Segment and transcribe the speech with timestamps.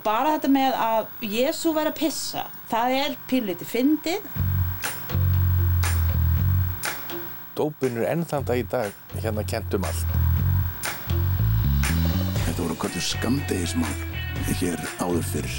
[0.00, 4.28] og bara þetta með að Jésu væri að pissa það er pínlítið fyndið
[7.58, 10.12] Dópin er ennþann dag í dag hérna kent um allt.
[12.46, 13.90] Þetta voru kvöldur skamdegismál
[14.62, 15.58] hér áður fyrr.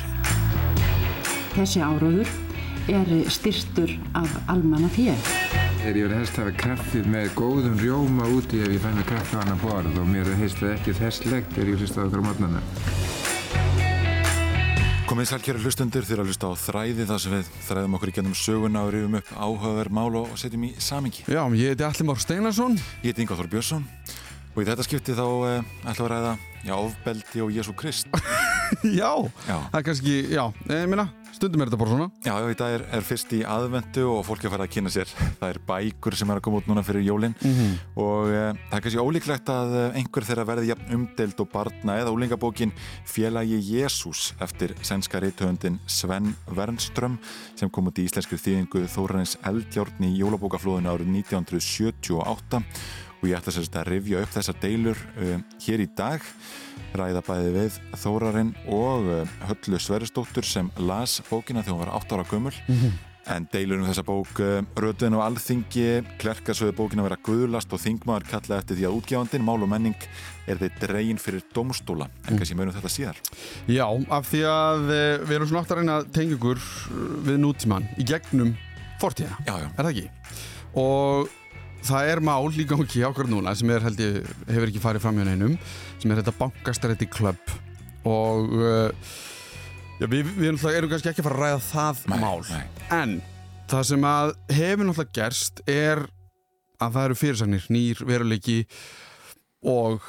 [1.54, 2.32] Þessi áróður
[2.89, 5.14] er styrstur af almanna fél.
[5.84, 9.38] Þegar ég vil helst hafa kaffið með góðum rjóma úti ef ég fæ með kaffi
[9.38, 12.28] á annan borð og mér heist það ekki þesslegt þegar ég hlusta á okkur á
[12.32, 12.65] mótnana.
[15.11, 18.14] Komið sæl kæra hlustundur þegar að hlusta á þræði þar sem við þræðum okkur í
[18.15, 21.25] gennum söguna og rifum upp áhugaverð mál og setjum í samingi.
[21.28, 22.78] Já, ég heiti Alli Már Steinarsson.
[23.04, 23.84] Ég heiti Inga Þór Björnsson
[24.56, 26.32] og í þetta skipti þá eh, ætlum við að ræða
[26.64, 28.07] já, ofbeldi og Jésu Krist.
[29.01, 29.11] já,
[29.50, 29.57] Já.
[29.68, 32.08] það er kannski, já, ég minna, stundum er þetta bara svona.
[32.26, 34.92] Já, í dag er, er fyrst í aðvendu og fólk er að fara að kynna
[34.94, 35.12] sér.
[35.40, 37.72] Það er bækur sem er að koma út núna fyrir jólinn Mhm.
[38.02, 41.95] og e, það er kannski ólíklegt að eh, einhver þeirra verði jafn umdeild og barna
[42.02, 42.73] eða úlingabókin
[43.08, 47.18] Félagi Jésús eftir sænska reytöfundin Sven Wernström
[47.56, 52.62] sem kom út í íslenskri þýðingu Þóranis Eldjárn í jólabókaflóðinu árið 1978
[53.22, 56.23] og ég ætla sérst að rifja upp þessar deilur uh, hér í dag
[56.97, 62.17] ræða bæði við Þórarinn og uh, Höllu Sverrisdóttur sem las bókina þegar hún var 8
[62.17, 62.53] ára gömul.
[63.31, 65.88] En deilur um þessa bók uh, rötuðin á alþingi
[66.22, 70.08] klerkasöðu bókina vera guðlast og þingmaður kalla eftir því að útgjáðandinn, mál og menning
[70.50, 73.20] er þeir dregin fyrir domstóla en kannski mönum þetta síðar.
[73.70, 76.73] Já, af því að eh, við erum svona oft að reyna eh,
[77.30, 78.55] við nútíman í gegnum
[79.02, 79.38] fortíða.
[79.45, 80.09] Er það ekki?
[80.81, 81.30] Og
[81.86, 85.17] það er mál í gangi ákveður núna sem er held ég, hefur ekki farið fram
[85.17, 85.55] hjá neinum,
[86.02, 87.54] sem er þetta bankastrætti klubb
[88.10, 89.12] og uh,
[90.02, 92.42] já, við, við erum kannski ekki að fara að ræða það Nei, mál.
[92.50, 92.66] nei.
[92.98, 93.16] En
[93.72, 96.04] það sem að hefur náttúrulega gerst er
[96.82, 98.60] að það eru fyrirsagnir, nýr veruleiki
[99.70, 100.02] og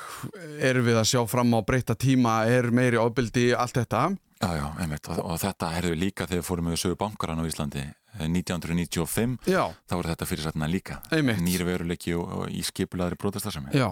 [0.65, 4.07] erum við að sjá fram á breyta tíma, er meiri ábyldi, allt þetta.
[4.43, 7.47] Já, já, einmitt, og, og þetta herðu líka þegar við fórum með sögu bankaran á
[7.47, 11.45] Íslandi eh, 1995, Já, þá voru þetta fyrirsættina líka Einmitt.
[11.45, 13.87] nýri veruleiki og, og í skipulaðri brotastasemi já.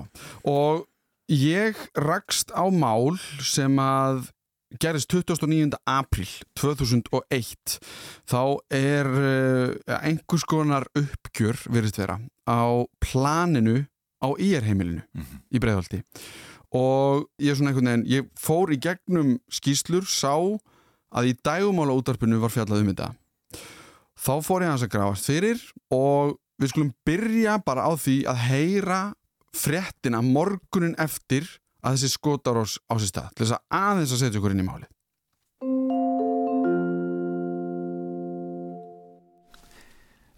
[0.51, 0.89] Og
[1.31, 3.15] ég rakst á mál
[3.45, 4.29] sem að
[4.81, 5.75] gerist 29.
[5.89, 7.79] apríl 2001
[8.31, 8.43] þá
[8.75, 12.63] er uh, einhvers konar uppgjör virðist vera á
[13.03, 13.85] planinu
[14.23, 15.41] á IR-heimilinu Mhm.
[15.55, 16.03] í Breiðholti
[16.71, 20.35] og ég er svona einhvern veginn ég fór í gegnum skýslur sá
[21.11, 23.11] að í dægumála útarpinu var fjallað um þetta
[24.21, 25.59] þá fór ég hans að grafast fyrir
[25.91, 29.01] og við skulum byrja bara á því að heyra
[29.57, 31.49] fréttina morgunin eftir
[31.83, 34.69] að þessi skotarós á sér stað til þess að aðeins að setja okkur inn í
[34.69, 34.91] málið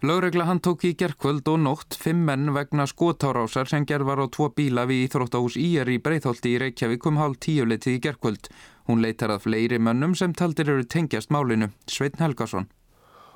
[0.03, 4.27] Lögregla hann tók í gerkvöld og nótt fimm menn vegna skotárásar sem gerð var á
[4.27, 8.49] tvo bíla við Íþróttahús IR í Breitholti í Reykjavík um hálf tíu letið í gerkvöld.
[8.91, 11.71] Hún leitar að fleiri mönnum sem taldir eru tengjast málinu.
[11.87, 12.67] Sveitn Helgason.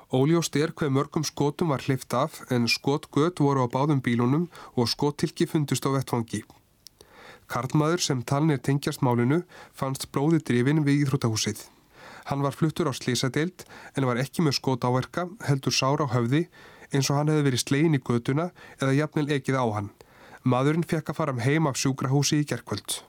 [0.08, 4.88] Óljóst er hver mörgum skotum var hlift af en skotgöt voru á báðum bílunum og
[4.88, 6.46] skottilki fundust á vettfangi.
[7.44, 9.42] Karlmaður sem talnir tengjast málinu
[9.76, 11.60] fannst blóði drifin við Íþróttahúsið.
[12.32, 16.46] Hann var fluttur á slísadeild en var ekki með skot áverka, heldur sára á höfði
[16.88, 18.48] eins og hann hefði verið slegin í göduna
[18.80, 19.92] eða jafnvel ekið á hann.
[20.48, 23.02] Maðurinn fekk að fara um heim af sjúkrahúsi í gerkvöld.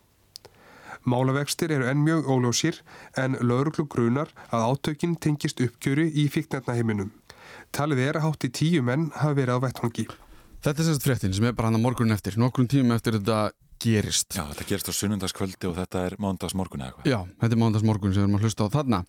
[1.08, 2.82] Málavextir eru enn mjög óljósir
[3.18, 7.14] en lauruglu grunar að átökin tengist uppgjöru í fíknefnaheiminum.
[7.76, 10.10] Talið er að hátti tíu menn hafa verið á vettvangi.
[10.60, 12.36] Þetta er sérst fréttin sem er bara hann að morgunin eftir.
[12.40, 14.36] Nokkrum tímum eftir þetta gerist.
[14.36, 17.12] Já, þetta gerist á sunnundagskvöldi og þetta er mándagsmorgun eða eitthvað.
[17.12, 19.00] Já, þetta er mándagsmorgun sem við erum að hlusta á þarna.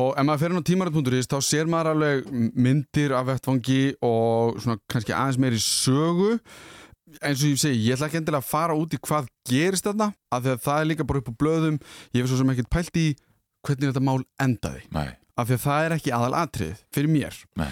[0.00, 2.32] Og ef maður fer inn á tímarat.is þá sér maður alveg
[2.66, 6.32] myndir af vettfangi og svona kannski aðeins meiri sögu
[7.20, 10.10] eins og ég segi, ég ætla ekki endilega að fara út í hvað gerist þarna
[10.34, 11.76] af því að það er líka bara upp á blöðum.
[12.12, 13.06] Ég hef svo sem ekkert pælt í
[13.66, 14.82] hvernig þetta mál endaði.
[14.94, 17.42] Nei, af því að það er ekki aðal atrið fyrir mér.
[17.60, 17.68] Nei,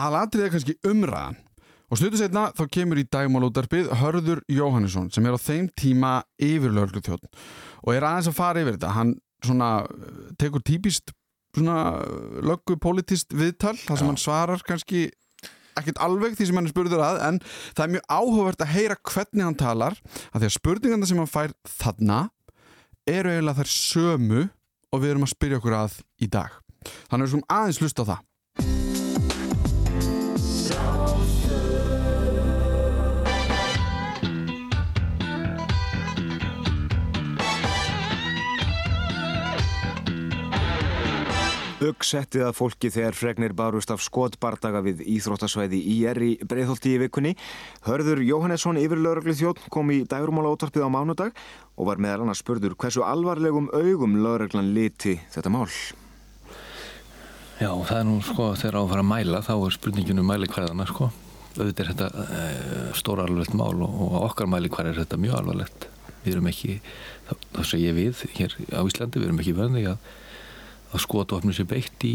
[0.00, 1.40] aðal atrið er kannski umræðan.
[1.92, 7.02] Og stuttu setna þá kemur í dagmálútarpið Hörður Jóhannesson sem er á þeim tíma yfirlörglu
[7.04, 7.28] þjótt
[7.84, 8.94] og er aðeins að fara yfir þetta.
[8.96, 9.12] Hann
[9.44, 11.12] svona eh, tekur típist
[11.54, 12.00] svona
[12.42, 14.10] löggu politist viðtal þar sem Já.
[14.10, 15.04] hann svarar kannski
[15.80, 18.98] ekkert alveg því sem hann er spurður að en það er mjög áhugavert að heyra
[19.12, 22.20] hvernig hann talar af því að spurningarna sem hann fær þarna
[23.10, 24.44] eru eiginlega þær sömu
[24.94, 26.54] og við erum að spyrja okkur að í dag.
[27.10, 28.22] Þannig að við skulum aðeins hlusta á það
[41.84, 47.34] Stöggsettið að fólki þegar fregnir barust af skotbardaga við Íþróttasvæði IR í Breitholti í vikunni.
[47.84, 51.36] Hörður Jóhannesson yfir lauruglu þjótt kom í dærumála ótarpið á mánudag
[51.76, 55.68] og var meðal annars spurður hversu alvarlegum augum lauruglan liti þetta mál.
[57.60, 61.12] Já, það er nú sko þegar á að mæla þá er spurninginu mæli hverðana sko.
[61.58, 62.42] Auðvitað er þetta e,
[62.96, 65.90] stóra alvarlegt mál og, og okkar mæli hver er þetta mjög alvarlegt.
[66.24, 66.80] Við erum ekki,
[67.28, 70.12] það segja við hér á Íslandi, við erum ekki verðið að,
[70.94, 72.14] að skotofnum sér beitt í,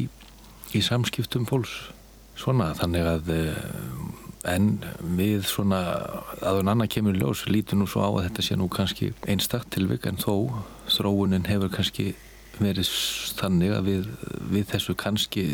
[0.75, 1.75] í samskiptum fólks.
[2.39, 3.41] Svona, þannig að e,
[4.47, 4.69] en
[5.17, 5.81] við svona
[6.39, 10.07] aðun annað kemur ljós, lítum nú svo á að þetta sé nú kannski einstaktt tilvik
[10.07, 12.13] en þó þróunin hefur kannski
[12.59, 12.87] verið
[13.39, 14.07] þannig að við,
[14.55, 15.45] við þessu kannski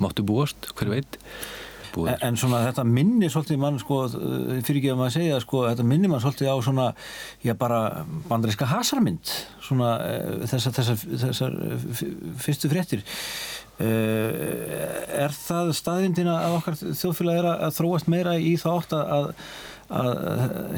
[0.00, 1.20] máttu búast, hver veit
[2.04, 5.86] En, en svona þetta minni svolítið mann sko, fyrir ekki að maður segja sko, þetta
[5.88, 6.88] minni mann svolítið á svona
[7.44, 7.80] já bara
[8.28, 9.32] bandariska hasarmynd
[9.64, 9.94] svona
[10.50, 10.96] þessar þessa,
[11.26, 11.52] þessa
[12.44, 13.06] fyrstu fréttir.
[13.76, 19.26] Er það staðvindina að okkar þjóðfélag er að þróast meira í þá átt að,
[20.00, 20.14] að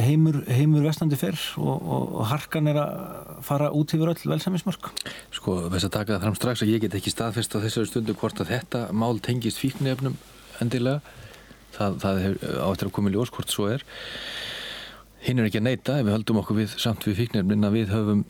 [0.03, 4.91] heimur, heimur vestandi fyrr og, og, og harkan er að fara út yfir öll velsamismörk
[5.31, 8.19] Sko þess að taka það fram strax að ég get ekki staðfest á þessari stundu
[8.19, 10.19] hvort að þetta mál tengist fíknefnum
[10.65, 11.17] endilega.
[11.77, 12.23] Það, það
[12.65, 13.85] áttur að koma í ljós hvort svo er.
[15.23, 17.95] Hinn er ekki að neyta ef við höldum okkur við samt við fíknefnin að við
[17.95, 18.25] höfum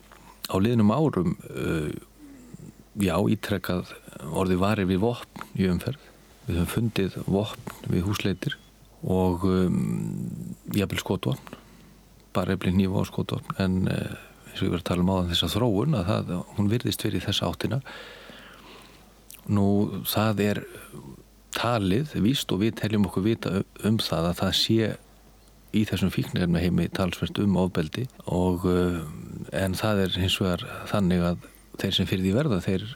[0.49, 1.91] á liðnum árum uh,
[2.99, 3.93] já, ítrekkað
[4.33, 6.01] orði varir við vopn í umferð.
[6.49, 8.57] Við höfum fundið vopn við húsleitir
[9.05, 9.83] og um,
[10.75, 11.59] jafnvel skotvopn.
[12.37, 13.57] Bara eflir nýfa á skotvopn.
[13.61, 14.17] En uh,
[14.49, 17.29] eins og ég verið að tala um áðan þessa þróun að það, hún virðist verið
[17.29, 17.81] þessa áttina.
[19.49, 19.69] Nú
[20.09, 20.63] það er
[21.57, 23.53] talið, víst og við teljum okkur vita
[23.89, 24.89] um það að það sé
[25.77, 28.65] í þessum fíknirna heimi talsvært um ofbeldi og
[29.53, 31.47] en það er hins vegar þannig að
[31.79, 32.87] þeir sem fyrir því verða þeir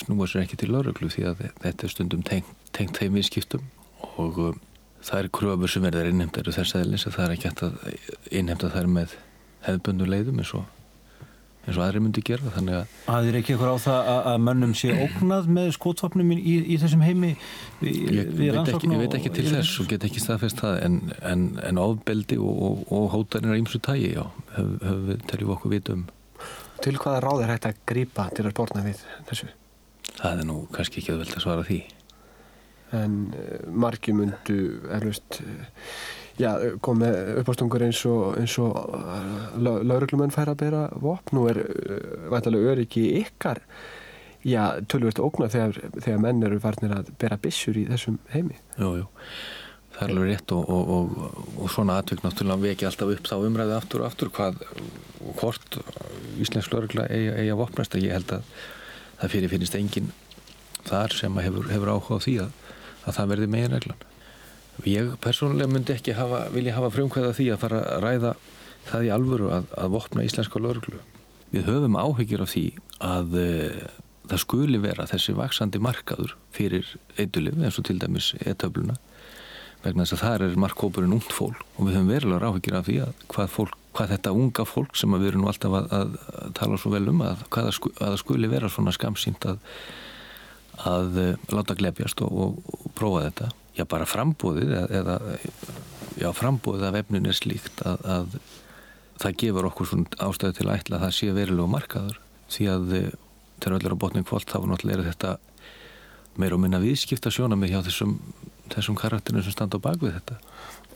[0.00, 3.66] snúa sér ekki til lauruglu því að þetta er stundum tengt, þeim viðskiptum
[4.20, 4.40] og
[5.02, 7.76] það er kröfur sem verður innhemdar þess aðeins að það er ekki hægt að
[8.30, 9.16] innhemda þær með
[9.66, 10.81] hefðbundu leiðum eins og
[11.62, 14.38] eins og aðri myndi gera þannig að Það er ekki eitthvað á það að, að
[14.48, 17.34] mönnum sé ógnað með skótfapnum í, í þessum heimi?
[17.82, 20.80] Við, ég, við veit ekki, ég veit ekki til þess og get ekki staðfest það
[20.88, 20.98] en,
[21.32, 24.24] en, en ofbeldi og, og, og hótanir á ýmsu tægi já,
[24.56, 26.04] höfum hef við teljum okkur vitum
[26.82, 29.50] Til hvaða ráð er hægt að grýpa til að spórna við þessu?
[30.16, 31.78] Það er nú kannski ekki að velta svara því.
[32.98, 33.52] En uh,
[33.84, 34.56] margi myndu
[34.90, 35.68] erlust uh,
[36.40, 36.52] já,
[36.84, 41.40] komið uppástungur eins og, og lauruglumenn fær að bera vopn.
[41.42, 41.62] Og er
[42.32, 43.62] vantilega öryggi ykkar.
[44.42, 48.56] Já, tölvist ógna þegar, þegar menn eru farnir að bera bissur í þessum heimi.
[48.74, 49.04] Jú, jú,
[49.94, 51.12] það er alveg rétt og, og,
[51.60, 54.64] og, svona atvik náttúrulega veki alltaf upp þá umræði aftur og aftur hvað
[55.38, 55.78] hvort
[56.42, 57.94] Íslensk laurugla eiga, eiga vopnast.
[58.02, 58.48] Ég held að
[59.20, 60.10] það fyrir finnist engin
[60.88, 62.56] þar sem hefur, hefur áhuga á því að,
[63.06, 64.08] að það verði meginreglan
[64.88, 68.32] Ég persónulega myndi ekki hafa, vilja hafa frumkvæða því að fara að ræða
[68.88, 71.02] það í alvöru að, að vopna íslenska lörglu.
[71.52, 72.64] Við höfum áhyggjur af því
[73.04, 73.50] að e,
[74.30, 76.88] það skuli vera þessi vaksandi markaður fyrir
[77.20, 78.96] eitulif eins og til dæmis etöfluna
[79.82, 82.98] vegna þess að það er markkópurinn ungt fólk og við höfum verulega áhyggjur af því
[83.04, 86.78] að hvað, fólk, hvað þetta unga fólk sem við erum alltaf að, að, að tala
[86.78, 89.48] svo vel um að, að það skuli vera svona skamsýnt
[90.82, 91.18] að
[91.52, 95.18] láta glebjast og, og, og prófa þetta já bara frambóðið eða
[96.20, 98.36] já frambóðið af efnin er slíkt að, að
[99.22, 102.20] það gefur okkur svona ástæðu til að ætla að það sé verilegu markaður.
[102.52, 102.86] Því að
[103.62, 105.32] þegar öll er á botning kvöld þá náttúrulega er þetta
[106.40, 108.16] meir og minna viðskipta sjónamið hjá þessum,
[108.72, 110.38] þessum karakterinu sem standa á bakvið þetta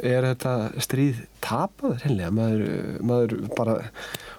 [0.05, 2.33] Er þetta stríð tapað reynlega?
[2.37, 2.65] Maður,
[3.07, 3.77] maður bara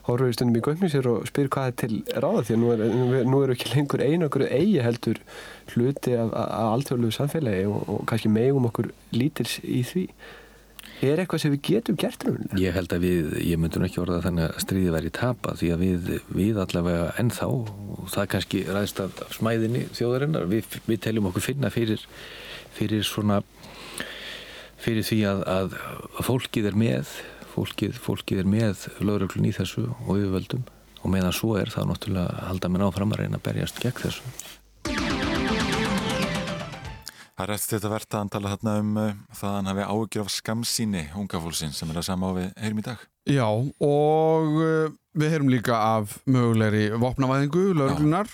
[0.08, 3.14] horfur í stundum í göfni sér og spyr hvað er til ráða því að nú
[3.42, 5.22] eru er, ekki lengur einakuru eigi heldur
[5.74, 10.06] hluti af, alltfjörluðu samfélagi og, og kannski megum okkur lítils í því.
[11.06, 12.38] Er eitthvað sem við getum gert um?
[12.58, 15.70] Ég held að við, ég myndi nú ekki orða þannig að stríði væri tapað því
[15.74, 16.08] að við,
[16.40, 21.70] við allavega ennþá og það kannski ræðist af smæðinni þjóðarinnar, við, við teljum okkur finna
[21.74, 22.02] fyrir,
[22.80, 23.44] fyrir svona
[24.82, 25.76] fyrir því að, að,
[26.28, 27.16] fólkið er með
[27.58, 30.66] fólkið, fólkið er með lauruglun í þessu og yfirvöldum.
[31.04, 34.58] Og meðan svo er það náttúrulega halda mér áfram að reyna að berjast gegn þessu.
[37.38, 40.24] Það er eftir þetta verðt að tala þarna um uh, það að hann hafi ágjur
[40.24, 43.04] af skamsíni unga fólksinn sem er að sama á við heyrum í dag.
[43.30, 48.32] Já og uh, við heyrum líka af mögulegri vopnavæðingu, lauruglunar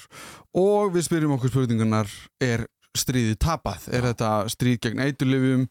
[0.55, 2.63] og við spyrjum okkur spurningunar er
[2.97, 3.87] stríði tapað?
[3.93, 5.67] Er þetta stríð gegn eitulifjum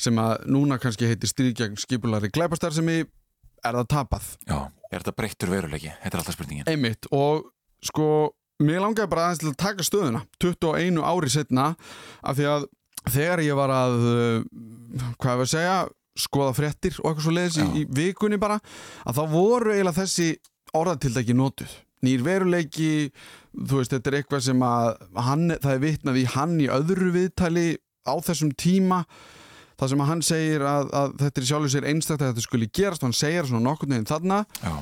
[0.00, 3.06] sem að núna kannski heitir stríð gegn skipulari glæpastar sem er
[3.64, 4.28] það tapað?
[4.46, 4.58] Já,
[4.90, 5.94] er þetta breyttur veruleiki?
[6.02, 6.68] Þetta er alltaf spurningin.
[6.70, 7.50] Einmitt og
[7.84, 8.10] sko
[8.60, 11.70] mér langaði bara aðeins til að taka stöðuna 21 ári setna
[12.20, 12.68] af því að
[13.08, 15.76] þegar ég var að uh, hvað er að segja
[16.20, 18.58] skoða fréttir og eitthvað svo leiðis í, í vikunni bara
[19.08, 20.32] að þá voru eiginlega þessi
[20.76, 21.72] orðatildæki notuð
[22.06, 23.10] nýr veruleiki,
[23.56, 24.88] þú veist, þetta er eitthvað sem að
[25.26, 27.68] hann, það er vitnað í hann í öðru viðtali
[28.08, 29.04] á þessum tíma.
[29.80, 32.68] Það sem að hann segir að, að þetta er sjálfur sér einstaklega að þetta skuli
[32.76, 34.42] gerast og hann segir svona nokkurnu en þarna.
[34.60, 34.74] Já.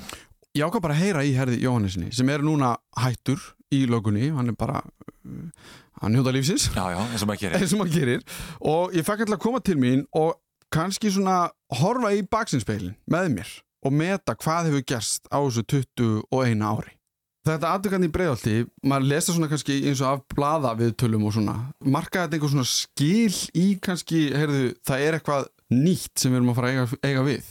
[0.58, 3.38] ég ákvað bara að heyra í herði Jóhannesinni sem er núna hættur
[3.70, 5.70] í lögunni hann er bara uh,
[6.02, 6.66] hann njóta lífsins.
[6.74, 8.26] Já, já, eins og eins og maður gerir.
[8.66, 10.34] Og ég fekk alltaf að koma til mín og
[10.74, 11.48] kannski svona
[11.78, 13.56] horfa í baksinnspeilin með mér
[13.86, 16.97] og meta hvað hefur gerst á þessu 21 ári
[17.46, 18.56] Þetta aðtökan í breiðaldi,
[18.90, 21.54] maður lesa svona kannski eins og af blada við tölum og svona.
[21.80, 26.52] Markaði þetta einhver svona skil í kannski, heyrðu, það er eitthvað nýtt sem við erum
[26.52, 27.48] að fara að eiga, eiga við?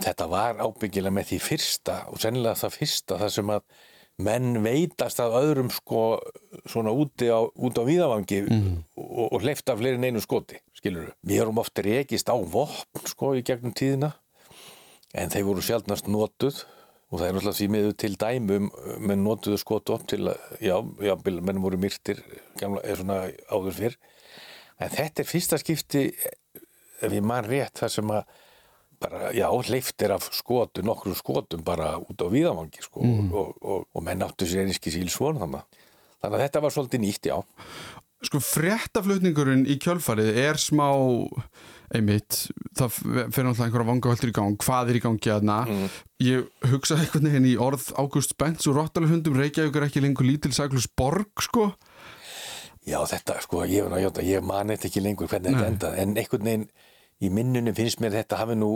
[0.00, 3.64] Þetta var ábyggilega með því fyrsta og sennilega það fyrsta þar sem að
[4.20, 6.00] menn veitast að öðrum sko
[6.68, 11.14] svona úti á, út á víðavangi og, og hleyfta fleiri en einu skoti, skilur við.
[11.28, 14.12] Við erum ofta rekist á vopn sko í gegnum tíðina
[15.16, 16.62] en þeir voru sjálfnast notuð
[17.10, 18.68] og það er náttúrulega því miður til dæmum
[19.02, 22.20] menn notuðu skotvopn til að, já, já, menn voru myrtir
[22.60, 23.16] gamla, er svona
[23.50, 23.96] áður fyrr.
[24.80, 26.04] En þetta er fyrsta skipti
[27.00, 28.38] ef ég man rétt það sem að
[29.00, 33.30] bara, já, hleyftir af skotu, nokkru skotum bara út á víðavangi sko Mm.
[33.32, 35.80] og, og, og menn áttu sér einski síl svona þannig
[36.20, 37.38] þannig að þetta var svolítið nýtt, já.
[38.28, 40.90] Sko fréttaflutningurinn í kjölfarið er smá
[41.90, 42.36] einmitt,
[42.78, 45.56] það fyrir náttúrulega einhverja vangavöldur í gang, hvað er í gangi aðna
[46.22, 49.38] ég hugsaði einhvern veginn í orð Ágúst Bents og Rottalahundum.
[49.40, 51.72] Reykjavík er ekki lengur lítil saklus borg sko.
[52.86, 55.72] Já, þetta, sko, ég, játa, ég mani þetta ekki lengur hvernig þetta Nei.
[55.74, 56.68] endaði, en einhvern veginn
[57.20, 58.70] í minnunum finnst mér þetta hafi nú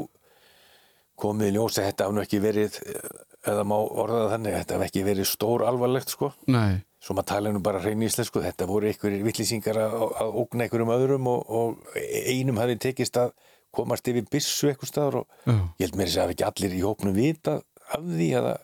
[1.21, 4.56] komið í ljós að þetta hafi nú ekki verið, eh, eða má orða það þannig,
[4.59, 6.33] þetta hafi ekki verið stór alvarlegt, sko.
[6.50, 10.65] Nei, Svo maður tala nú bara hrein íslensku, þetta voru einhverjir vittlýsingar að, að ógna
[10.65, 11.99] einhverjum öðrum og, og
[12.33, 13.35] einum hafi tekist að
[13.75, 15.53] komast yfir byssu eitthvað staðar og Já.
[15.53, 17.59] ég held mér þess að ekki allir í hópnum vita
[17.93, 18.55] af því eða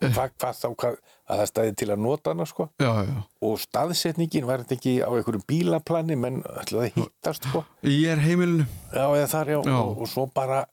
[0.00, 0.96] hvað, hvað þá, hvað,
[1.30, 3.14] að það staði til að nota hana, sko já, já
[3.46, 7.62] og staðsetningin var þetta ekki á einhverjum bílaplani menn ætlaði að hittast sko.
[7.86, 9.78] Ég er heimilinu já eða þar já, Já.
[9.78, 10.64] Og, og svo bara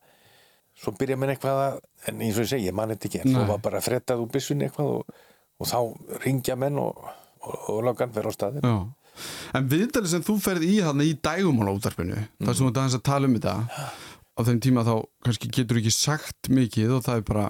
[0.78, 1.78] svo byrja mér eitthvað að
[2.08, 4.30] en eins og ég segi, ég man þetta ekki en svo var bara frettað úr
[4.34, 5.16] byssunni eitthvað og,
[5.58, 5.78] og þá
[6.24, 6.98] ringja menn og,
[7.42, 8.78] og, og lagan fer á staðin Já.
[9.58, 13.06] En viðtalið sem þú ferð í þarna í dægumála útarpinu, þar sem þú aðeins að
[13.08, 13.54] tala um þetta
[14.38, 14.92] á þeim tíma þá
[15.26, 17.46] kannski getur ekki sagt mikið og það er bara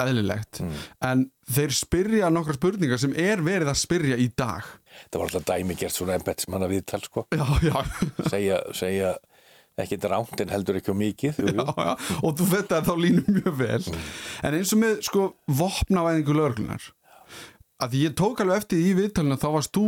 [0.00, 0.62] eðlilegt.
[1.04, 4.64] En þeir spyrja nokkra spurningar sem er verið að spyrja í dag.
[5.10, 7.26] Það var alltaf dæmi gert svona embetsmanna viðtal sko.
[7.36, 7.76] Já, já,
[8.30, 9.12] segja, segja
[9.80, 11.62] ekki dránt en heldur ekki mikið já,
[12.20, 13.82] og þú veit að þá línum mjög vel.
[14.44, 15.28] En eins og með sko
[15.60, 16.88] vopnavæðingu lögreglunar
[17.84, 19.84] að ég tók alveg eftir í viðtalinu þá varst þú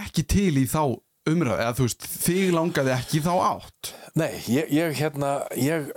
[0.00, 0.82] ekki til í þá
[1.26, 5.88] umræð eða þú veist, þig langaði ekki þá átt Nei, ég, ég hérna, ég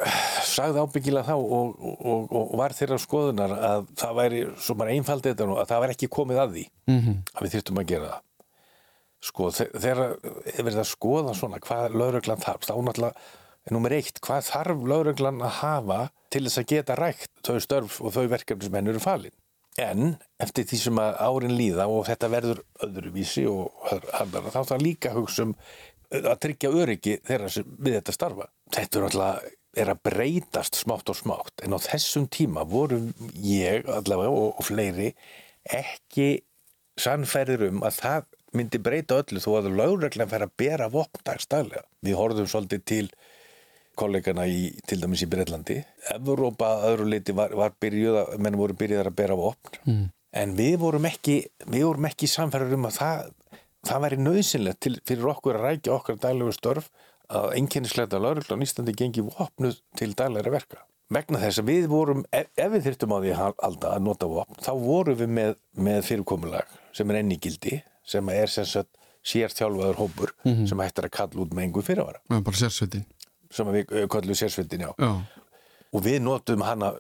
[0.44, 5.32] sagði ábyggilega þá og, og, og var þeirra skoðunar að það væri, svo bara einfaldið
[5.36, 7.13] þetta nú, að það væri ekki komið að því Mhm.
[7.36, 8.25] að við þyrftum að gera það.
[9.29, 10.01] Sko, þe- þegar
[10.56, 13.13] er verið að skoða svona hvað lögreglan þarf, þá náttúrulega
[13.68, 16.00] er nummer eitt, hvað þarf lögreglan að hafa
[16.32, 19.36] til þess að geta rækt þau störf og þau verkefni sem henn eru falin.
[19.78, 24.84] En eftir því sem að árin líða og þetta verður öðruvísi og harðara, þá þarf
[24.84, 25.56] líka hugsa um
[26.10, 28.50] að tryggja öryggi þeirra sem við þetta starfa.
[28.74, 29.48] Þetta er alltaf
[29.78, 32.98] er að breytast smátt og smátt en á þessum tíma voru
[33.38, 35.12] ég allavega og, og fleiri
[35.70, 36.42] ekki
[37.00, 41.84] sannfærir um að það myndi breyta öllu þó að lögreglan fær að bera vopndagstælega.
[42.02, 43.06] Við horfum svolítið til
[44.00, 45.79] kollegana í, til dæmis í Breitlandi.
[46.15, 49.79] Evrópa að öðru leiti var, var byrjuð að, menn voru byrjuðar að bera vopn.
[49.86, 50.08] Mm.
[50.39, 51.38] En við vorum ekki,
[51.68, 53.29] við vorum ekki samfæður um að það,
[53.89, 56.89] það væri nöðsynlegt til, fyrir okkur að rækja okkar daglegu störf
[57.29, 60.84] að einkennisleita lauruglan Íslandi gengi vopnuð til daglegra verka.
[61.10, 64.27] Vegna þess að við vorum, ef, ef við þyrftum á því að halda að nota
[64.29, 65.56] vopn, þá vorum við með,
[65.89, 68.91] með fyrirkomulag sem er enn í gildi, sem er sem sagt
[69.29, 70.68] sérþjálfaður hópur Mhm.
[70.70, 72.22] sem hættir að kalla út með einhver fyrirvara.
[72.29, 73.06] Já, bara sérsveitin
[73.53, 74.91] Sem við uh, kallum sérsveitin, já.
[75.00, 75.12] Já,
[75.89, 76.91] Og við notum hana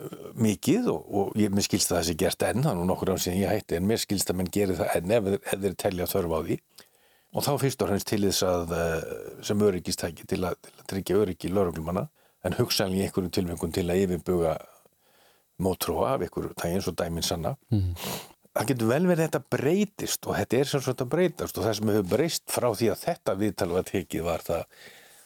[0.41, 3.43] mikið og, og ég, mér skilst að það sé gert enn, þannig nokkur án síðan
[3.43, 6.33] ég hætti, en mér skilst að menn gerir það enn ef, ef þeir telja þörf
[6.33, 6.57] á því.
[7.29, 9.03] Og þá fyrst og hreinst til þess að uh,
[9.45, 12.07] sem öryggistæki til að, til að tryggja öryggi lauruglumanna,
[12.41, 14.57] en hugsanlega í einhverjum tilfengum til að yfirbuga
[15.61, 17.55] mótróa af einhverju tægi eins og dæmin sanna.
[18.55, 21.75] Það getur vel verið að þetta breytist og þetta er sem svona breytast og það
[21.77, 24.63] sem hefur breyst frá því að þetta viðtal var tekið var það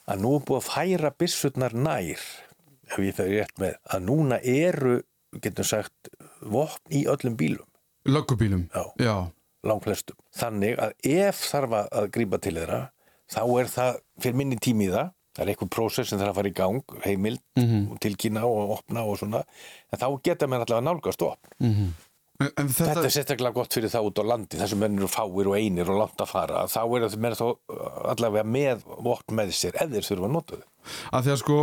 [0.08, 2.20] að nú er búið að færa byssurnar nær
[2.90, 4.98] ef ég fer rétt með, að núna eru,
[5.40, 6.10] getum sagt,
[6.42, 7.66] vopn í öllum bílum.
[8.06, 8.84] löggubílum Já.
[9.00, 9.30] Já,
[9.64, 10.16] langflestum.
[10.36, 12.90] Þannig að ef þarf að- grípa til þeirra,
[13.32, 15.12] þá er það fyrir minni tími í það.
[15.34, 17.90] Það er eitthvað prósess sem þarf að fara í gang, heimild, Mhm.
[17.90, 19.42] og tilkynna og opna og svona.
[19.92, 21.48] En þá geta menn allavega nálgast opn.
[21.60, 21.88] Mhm.
[21.88, 21.94] En,
[22.42, 22.88] en Þetta...
[22.88, 25.54] þetta, er sérstaklega gott fyrir það út á landi, þar sem menn eru fáir og
[25.58, 26.64] einir og langt að fara.
[26.70, 30.34] Þá er það menn þá uh, allavega með vopn með sér, ef þeir þurfa að
[30.34, 30.68] nota þau.
[31.14, 31.58] að því að sko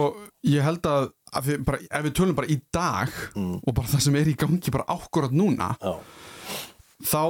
[0.50, 4.06] ég held að, að við bara, ef við tölum bara í dag og bara það
[4.08, 5.94] sem er í gangi bara ákvörðat núna Já.
[7.12, 7.24] þá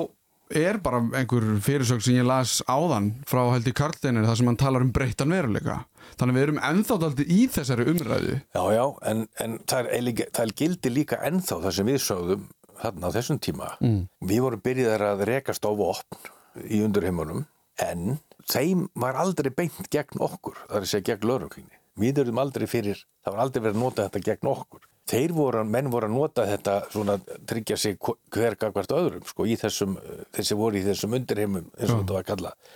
[0.62, 4.60] er bara einhver fyrirsögn sem ég las áðan frá held í Karlsteinir þar sem hann
[4.60, 5.81] talar um breyttan veruleika
[6.19, 10.10] þannig að við erum ennþá daldið í þessari umræðu Já, já, en, en það, er,
[10.27, 12.50] það er gildi líka ennþá það sem við sögðum
[12.81, 13.73] þarna á þessum tíma.
[13.81, 14.03] Mm.
[14.29, 16.31] Við vorum byrjaðar að rekast á vopn
[16.67, 17.45] í undurheimunum,
[17.81, 18.17] en
[18.51, 21.77] þeim var aldrei beint gegn okkur, það er að segja gegn lauruglinni.
[22.01, 24.85] Við erum aldrei fyrir, það var aldrei verið að nota þetta gegn okkur.
[25.11, 27.17] Þeir voru, menn voru að nota þetta svona
[27.50, 27.97] tryggja sig
[28.31, 29.97] hver gagvart öðrum, sko, í þessum,
[30.35, 32.71] þessi voru í þessum undirheimum, eins og þetta var kallað.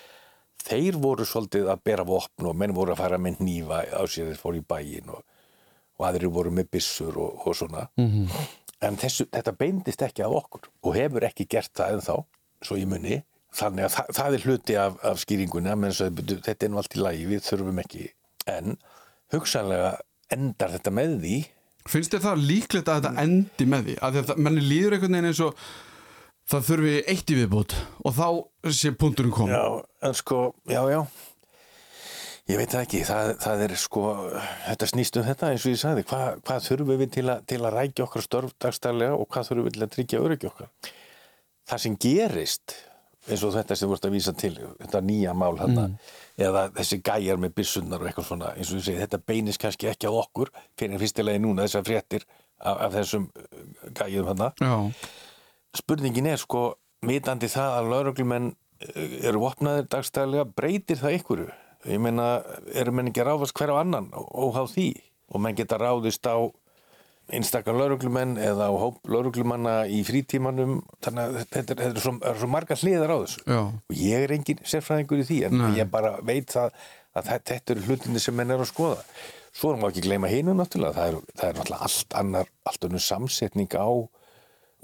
[0.66, 4.32] Þeir voru svolítið að bera vopn og menn voru að fara með nýfa á sér
[4.32, 5.22] þeir fóru í bæin og,
[6.00, 7.86] og aðrir voru með byssur og, og svona.
[8.02, 8.26] Mhm.
[8.86, 12.18] En þessu, þetta beindist ekki af okkur og hefur ekki gert það ennþá,
[12.68, 13.22] svo ég muni.
[13.56, 16.10] Þannig að það, það er hluti af, af skýringunni að menn svo,
[16.46, 18.08] þetta er nú allt í lagi, við þurfum ekki.
[18.52, 18.76] En
[19.34, 19.94] hugsanlega
[20.36, 21.36] endar þetta með því.
[21.90, 25.30] finnst þér það líklegt að þetta endi með því að þetta, manni líður einhvern veginn
[25.30, 25.60] eins og
[26.50, 27.76] það þurfi eitt í viðbútt
[28.06, 28.28] og þá
[28.74, 29.64] sé punkturinn kom Já,
[30.06, 30.40] en sko,
[30.70, 31.02] já, já.
[32.46, 34.02] Ég veit það ekki, það, það er sko,
[34.68, 37.58] þetta snýst um þetta eins og ég sagði, Hva, hvað þurfum við til, a, til
[37.64, 40.92] að rækja okkar störf dagstælega og hvað þurfum við til að tryggja öryggi okkar.
[41.66, 42.76] Það sem gerist,
[43.26, 45.88] eins og þetta sem ert að vísa til, þetta nýja mál hérna,
[46.38, 49.90] eða þessi gæjar með byssunar og eitthvað svona, eins og ég segi, þetta beinist kannski
[49.90, 52.30] ekki að okkur, fyrir fyrstilega núna þessar fréttir
[52.62, 54.54] af, af þessum uh, gæjum hérna.
[54.62, 54.76] Já.
[55.82, 56.68] Spurningin er sko,
[57.10, 58.54] vitandi það að lauruglumenn
[58.86, 61.48] eh, eru vopnaðir dagstæðlega, breytir það ykkur?
[61.86, 62.28] Ég meina,
[62.74, 64.88] eru menn ekki að ráfast hver á annan óháð því?
[65.34, 66.38] Og menn geta ráðist á
[67.34, 72.14] einstakar lauruglumenn eða á hóp lauruglumanna í frítímanum, þannig að þetta er, þetta er, svo,
[72.22, 73.42] er svo marga hliðar á þessu.
[73.50, 73.62] Já.
[73.64, 75.72] Og ég er engin sérfræðingur í því, en Nei.
[75.80, 76.76] ég bara veit það
[77.16, 79.00] að þetta, eru hlutinni sem menn er að skoða.
[79.56, 82.54] Svo erum við ekki að gleyma hinu náttúrulega, það er, það er náttúrulega allt annar,
[82.70, 83.90] allt önnur samsetning á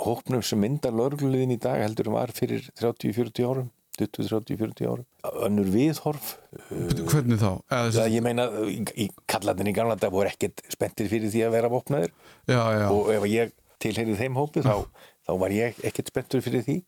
[0.01, 3.69] hópnum sem myndar laurugluliðin í dag heldur en var fyrir 30-40 árum
[4.07, 5.05] 20-30-40 árum
[5.47, 6.33] önnur viðhorf
[6.69, 7.51] hvernig þá?
[7.69, 11.45] Eða, það, ég meina, í, í kallandin í gamla dag voru ekkert spenntir fyrir því
[11.47, 12.13] að vera vopnaðir
[12.49, 12.87] já, já.
[12.89, 14.75] og ef ég tilheyrið þeim hópi þá,
[15.27, 16.79] þá var ég ekkert spenntur fyrir því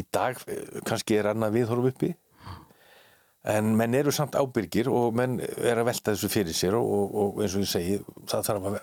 [0.00, 2.14] í dag eh, kannski er annað viðhorf uppi
[3.44, 7.16] en menn eru samt ábyrgir og menn er að velta þessu fyrir sér og, og,
[7.20, 7.98] og eins og ég segi
[8.30, 8.78] það þarf að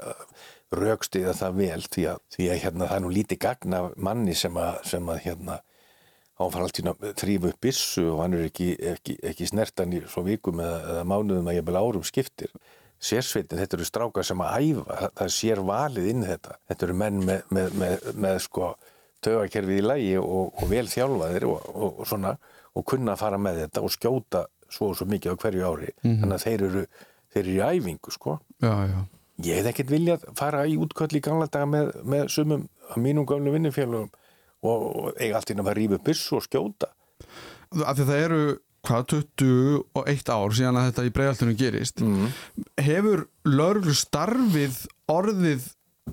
[0.82, 4.36] raukstiða það vel því að, því að hérna, það er nú lítið gagn af manni
[4.38, 5.58] sem að, sem að hérna,
[6.43, 10.04] hann fara alltaf að þrýfa upp bissu og hann er ekki, ekki, ekki snertan í
[10.12, 12.54] svo vikum eða, eða mánuðum að ég bel árum skiptir.
[13.01, 16.58] Sérsveitin, þetta eru strákar sem að æfa það, það sér valið inn þetta.
[16.69, 18.73] Þetta eru menn með, með, með, með sko
[19.25, 22.36] tögakerfið í lægi og, og vel þjálfaðir og, og, og svona
[22.77, 25.89] og kunna að fara með þetta og skjóta svo og svo mikið á hverju ári.
[26.04, 26.19] Mhm.
[26.21, 26.86] þannig að þeir eru,
[27.34, 28.38] þeir eru í æfingu sko.
[28.62, 28.99] Já, já.
[29.41, 32.67] Ég hef ekkert viljað fara í útköll í gamla daga með, með sumum
[33.01, 34.12] mínum gamlu vinnufélagum
[34.63, 36.91] og, eiga allt inn fara að rífa upp byssu og skjóta.
[37.86, 38.41] af því það eru
[38.82, 42.32] hvað 21 ár síðan að þetta í bregðaltunum gerist Mhm.
[42.82, 45.69] hefur lauruglu starfið orðið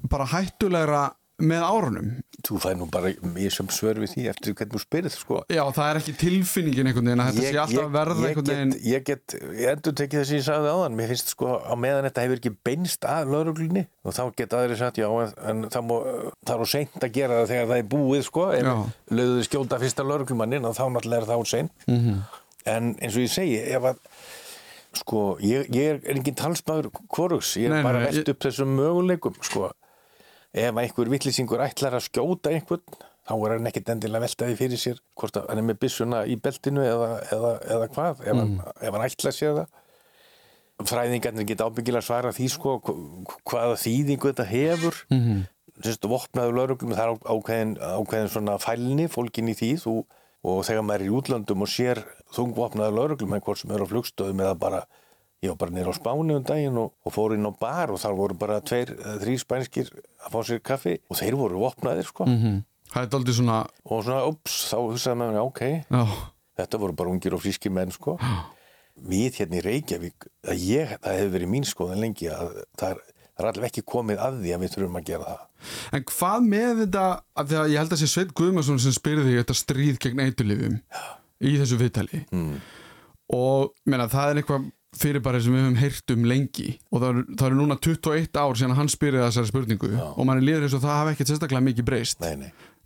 [0.08, 1.02] bara hættulegra
[1.38, 2.06] með árunum.
[2.46, 5.40] Þú fæði nú bara mjög sem svör við því eftir hvernig þú spyrð sko.
[5.52, 8.48] já það er ekki tilfinningin einhvern veginn að þetta sé alltaf að verða ég, einhvern
[8.50, 8.72] veginn.
[8.88, 12.08] ég get, ég endur tekið þess að ég sagði áðan, mér finnst sko á meðan
[12.08, 15.94] þetta hefur ekki beinst að lauruglunni og þá get aðri sagt já en, en það,
[16.46, 18.70] það er á seint að gera það þegar það er búið sko, en
[19.18, 21.72] lögðu þið skjóta fyrsta lauruglumannin og þá náttúrulega er það á seint.
[21.86, 22.20] Mhm.
[22.68, 24.00] en eins og ég segi ef að
[24.98, 29.36] sko, ég, ég er engin talsmaður hvorugs, ég er Nei, bara velt upp þessum möguleikum
[29.44, 29.68] sko,
[30.58, 32.82] ef einhver vittlýsingur ætlar að skjóta einhvern
[33.28, 36.36] þá er hann ekkit endilega veltaði fyrir sér hvort að hann er með byssuna í
[36.40, 39.68] beltinu eða, eða, eða hvað, ef, hann, ef hann ætlar sér það.
[40.88, 45.00] Fræðingarnir geta ábyggilega svara því sko hv- hvaða þýðingu þetta hefur.
[45.10, 45.40] Mhm.
[45.78, 49.92] Sérstu, vopnaður lauruglum, það er ákveðin, ákveðin svona fælni fólkin í því þú,
[50.48, 52.00] og þegar maður er í útlandum og sér
[52.34, 54.80] þungvopnaður lauruglum en hvort sem er á flugstöðum eða bara
[55.44, 58.00] ég var bara nýra á Spáni um daginn og, og fór inn á bar og
[58.02, 62.08] þar voru bara tveir, eða þrý spænskir að fá sér kaffi og þeir voru vopnaðir
[62.10, 62.26] sko.
[62.26, 62.64] Mhm.
[62.88, 65.60] það er aldrei svona og svona, ups, þá hugsaði maður ok,
[65.92, 66.02] já,
[66.56, 68.16] þetta voru bara ungir og fríski menn sko.
[68.98, 73.02] Við hérna í Reykjavík að ég, það hefur verið mín skoðan lengi að það er,
[73.36, 75.44] það er alveg ekki komið að því að við þurfum að gera það.
[75.94, 77.04] En hvað með þetta,
[77.38, 80.24] af því að ég held að sé Sveit Guðmarsson sem spyrði þig þetta stríð gegn
[80.24, 80.80] eitulifum
[81.38, 82.24] í þessu viðtali.
[82.34, 82.58] Mm.
[83.28, 86.70] og meina, það er eitthvað fyrirbæri sem við höfum heyrt um lengi.
[86.92, 89.92] Og það eru, það eru núna 21 ár síðan hann spyrði þessari spurningu.
[89.92, 90.06] Já.
[90.14, 92.28] og mann er líður eins og það hafi ekkert sérstaklega mikið breyst.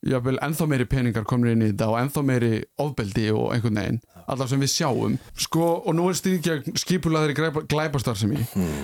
[0.02, 2.50] Jável, ennþá meiri peningar komur inn í þetta og ennþá meiri
[2.82, 4.00] ofbeldi og einhvern veginn.
[4.26, 5.14] Allar sem við sjáum.
[5.38, 7.36] Sko, og nú er stríð gegn skipulaðri
[7.70, 8.82] glæpastar sem ég mm.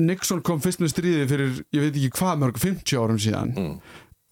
[0.00, 3.52] Nixon kom fyrst með stríði fyrir, ég veit ekki hvað mörg 50 árum síðan.
[3.52, 3.74] Mm.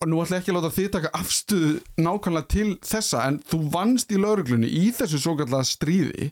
[0.00, 1.68] og nú ætla ekki að láta þið taka afstöðu
[2.04, 6.30] nákvæmlega til þessa en þú vannst í lauruglunni í þessu svo kallega stríði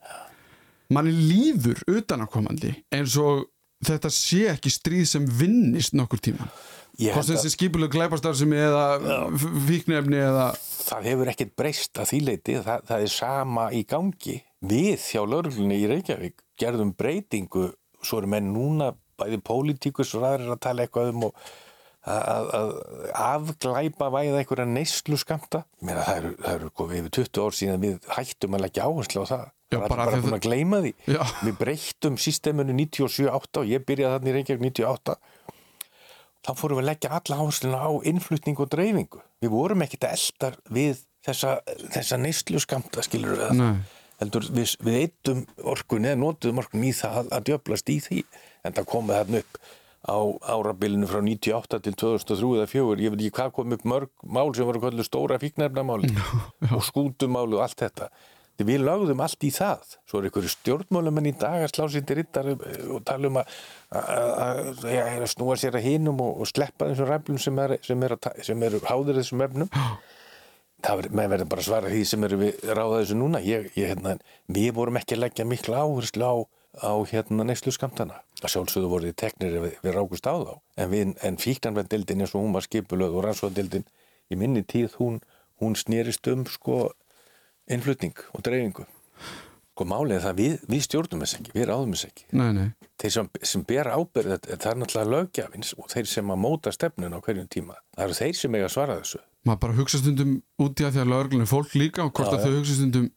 [0.92, 3.47] manni líður utanakomandi eins og
[3.85, 6.49] þetta sé ekki stríð sem vinnist nokkur tíma.
[6.94, 8.85] Hvort þessi skipuleg glæparstarfsemi eða
[9.66, 14.37] fíknefni eða það hefur ekkert breyst að því leiti það, það er sama í gangi
[14.64, 16.38] við hjá lauruglunni í Reykjavík.
[16.61, 17.73] Gerðum breytingu
[18.05, 21.44] svo eru menn núna bæði pólitíkus og ræðir að tala eitthvað um og
[22.05, 22.73] að, að
[23.25, 27.85] afglæpa væða einhverja neyslu skamta Meina, það eru, það eru komið yfir 20 ár síðan
[27.85, 30.92] við hættum að leggja áherslu á það Já, bara, bara bara búin að gleyma því.
[31.09, 31.22] Já.
[31.42, 35.16] við breyttum systeminu 97-8 og ég byrjaði þarna í Reykjavík 98
[36.44, 39.20] þá fórum við að leggja alla áhersluna á innflutning og dreifingu.
[39.40, 41.55] Við vorum ekkert að eldar við þessa,
[41.94, 43.62] þessa neyslu skamta skilur við
[44.20, 45.40] heldur við, við eittum
[45.72, 48.20] orkun eða notuðum orkun í það að, djöblast í því.
[48.64, 49.59] En það komið þarna upp
[50.05, 50.18] á
[50.53, 54.50] árabilinu frá 98 til 2003 eða 2004, ég veit ekki hvað kom upp mörg mál
[54.53, 56.11] sem voru stóra fíknefnamáli
[56.77, 58.11] og skútumáli og allt þetta
[58.62, 59.95] við lögðum allt í það.
[60.07, 63.55] Svo er einhverju stjórnmálumenn í dag að slá sér til rittar og tala um að,
[63.99, 68.17] að, að, snúa sér að hinum og, og sleppa þessum ræflum sem, er, sem, er,
[68.47, 69.73] sem eru háður þessum efnum.
[70.85, 73.38] Það verður bara að svara því sem eru við ráða þessu núna.
[73.40, 74.19] Ég, ég, hérna,
[74.53, 76.35] við vorum ekki að leggja miklu áherslu á,
[76.85, 78.19] á hérna, neyslu skamtana.
[78.43, 80.53] Það sjálfsögðu voruð í teknir við, við rákust á þá.
[80.85, 83.88] En, en fíknarvendildin eins og hún var skipulöð og rannsóðdildin
[84.29, 85.17] í minni tíð hún,
[85.62, 86.83] hún snýrist um sko
[87.70, 88.87] innflutning og dreifingu.
[89.74, 92.27] Sko málið er það við, við stjórnum þess ekki, við ráðum þess ekki.
[92.38, 92.66] Nei, nei.
[93.03, 97.16] þeir sem, sem ber ábyrð það er náttúrulega lögjafins og þeir sem að móta stefnun
[97.16, 97.81] á hverjum tíma.
[97.96, 99.20] Það eru þeir sem eiga að svara þessu.
[99.44, 102.37] Maður bara hugsa stundum út í að því að lögurlunum fólk líka og hvort Já,
[102.38, 103.11] að þau hugsa stundum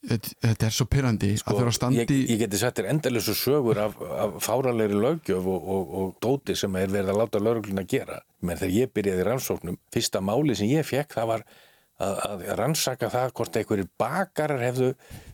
[0.00, 2.88] þetta er svo pyrrandi Sko, að þau eru að standi ég, ég geti sett þér
[2.94, 7.42] endalösu sögur af, af fáralegri lögjöf og, og, og dóti sem er verið að láta
[7.42, 11.44] lögreglun að gera menn þegar ég byrjaði rannsóknum fyrsta máli sem ég fekk það var
[12.00, 14.90] að, að rannsaka það hvort einhverjir bakarar hefðu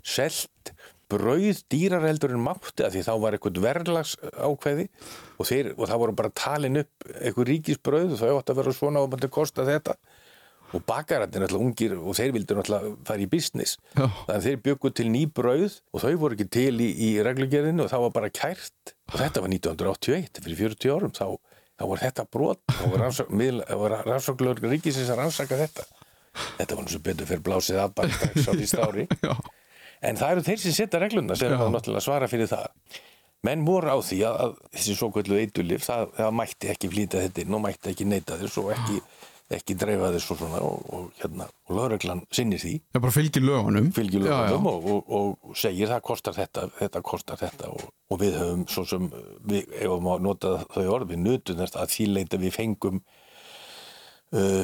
[0.06, 0.74] selt
[1.10, 4.86] brauð dýrar heldur en mátti að því þá var eitthvað verðlags ákveði
[5.38, 8.76] og, þeir, og það voru bara talin upp eitthvað ríkisbrauð og þau átt að vera
[8.76, 9.96] svona og maður kosta þetta.
[10.74, 13.76] Og bakararnir náttúrulega ungir og þeir vildu náttúrulega fara í business.
[13.94, 17.84] Þannig að þeir byggu til ný brauð og þau voru ekki til í, í reglugerðinu
[17.84, 18.96] og það var bara kært.
[19.12, 21.38] Og þetta var 1981 fyrir 40 árum þá,
[21.78, 22.64] þá var þetta brot.
[22.82, 22.96] Og
[23.84, 25.86] var rannsóknlögur ríkisins að rannsaka þetta
[26.58, 29.34] þetta var náttúrulega betur fyrir blásið af bara strax á fyrsta ári já.
[30.10, 31.58] en það eru þeir sem setja regluna sem Já.
[31.60, 32.66] þá náttúrulega svara fyrir það
[33.46, 37.22] menn voru á því að, að þessi svo kvöldu eitulif, það, það mætti ekki flýta
[37.22, 39.00] þetta og mætti ekki neita þess og ekki
[39.54, 43.44] ekki dreifa þess og svona og, og hérna, og lögreglan sinnir því það bara fylgir
[43.46, 44.48] lögunum fylgir Já, já.
[44.50, 45.12] lögum og, og,
[45.46, 49.06] og segir það kostar þetta, þetta kostar þetta og, og við höfum svo sem
[49.46, 52.98] við hefum að nota þau orð við nutum þess að því leita við fengum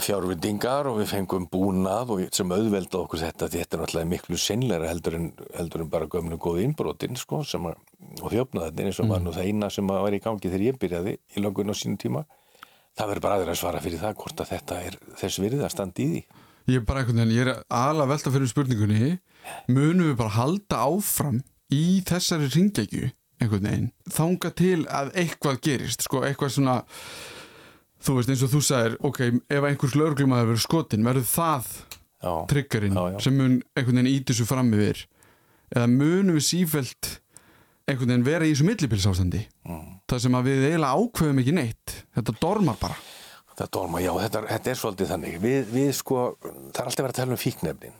[0.02, 4.88] fjárvindingar og við fengum búnað og sem auðvelda okkur þetta þetta er náttúrulega miklu sinnleira
[4.90, 7.76] heldur en, heldur en bara gömnu góðu innbrotin sko, sem að,
[8.20, 9.12] og þjófnaðin eins og Mm.
[9.14, 11.98] var nú það eina sem var í gangi þegar ég byrjaði í lögun á sínum
[11.98, 12.24] tíma.
[12.98, 15.70] Það verður bara aðeins að svara fyrir það hvort að þetta er þess virði að
[15.72, 16.22] standa í því.
[16.68, 19.18] Ég er bara einhvern veginn, ég er alveg að velta fyrir spurningunni
[19.68, 21.38] munum við bara halda áfram
[21.72, 23.08] í þessari ringegju
[23.42, 26.76] einhvern veginn, þanga til að eitthvað gerist, sko, eitthvað svona
[28.02, 29.20] þú veist eins og þú sagðir ok,
[29.52, 31.72] ef einhvers lögreglum að verið skotin verður það
[32.50, 35.04] triggerinn sem mun einhvern veginn íti þessu fram yfir
[35.74, 37.08] eða munum við sífælt
[37.90, 40.00] einhvern veginn vera í þessu millibilsástandi Mm.
[40.10, 42.96] það sem að við eiginlega ákveðum ekki neitt þetta dormar bara
[43.52, 45.34] Það dólma, já, þetta, þetta er svolítið þannig.
[45.42, 47.98] Við, við sko, það er alltaf verið að tala um fíknefnin.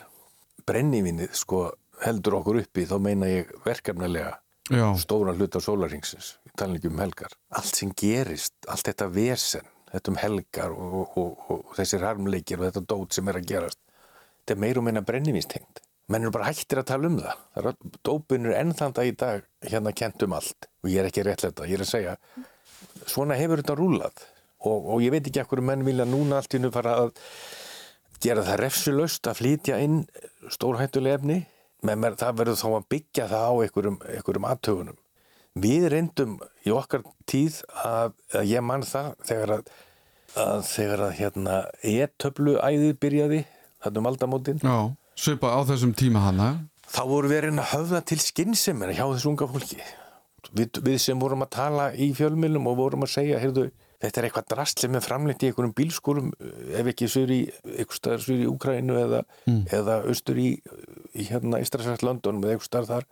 [0.67, 1.59] Brennivinnið, sko,
[2.03, 4.31] heldur okkur uppi, þá meina ég verkefnilega
[4.73, 4.87] Já.
[5.03, 7.37] stóran hluta sólaringsins, ég tala ekki um helgar.
[7.53, 12.61] Allt sem gerist, allt þetta vesen, þetta um helgar og, og, og, og þessir harmleikir
[12.61, 13.81] og þetta dót sem er að gerast,
[14.42, 15.83] þetta er meir og meina brennivinstengt.
[16.11, 17.42] Menn eru bara hættir að tala um það.
[17.55, 20.68] það er, dópin er ennþann dag í dag hérna kent um allt.
[20.83, 22.16] Og ég er ekki rétt þetta, ég er að segja
[23.09, 24.24] svona hefur þetta rúlað
[24.62, 27.14] og, ég veit ekki ekkur menn vilja núna allt í nú fara að
[28.22, 30.02] gera það refsulöst að flytja inn
[30.52, 31.38] stórhættuleg efni.
[31.83, 34.98] Menn það verður þá að byggja það á einhverjum aðtögunum
[35.59, 39.73] við reyndum í okkar tíð að, að ég mann það þegar að,
[40.43, 43.41] að þegar að hérna e-töflu æðið byrjaði
[43.83, 44.62] þarna um aldamótin.
[44.65, 44.77] Já,
[45.19, 46.51] svipa á þessum tíma hana.
[46.93, 49.79] Þá voru við að reyna að höfða til skynnsemina hjá þessu unga fólki.
[50.53, 53.69] Við, við sem vorum að tala í fjölmilum og vorum að segja, heyrðu,
[54.03, 56.33] þetta er eitthvað drastli með framleitt í einhverjum bílskúrum
[56.75, 57.38] ef ekki sur í,
[57.77, 59.61] einhver staðar sur í Úkrænu eða, Mm.
[59.73, 60.49] eða austur í,
[61.15, 63.07] í hérna Ístrasvært London eða einhver staðar þar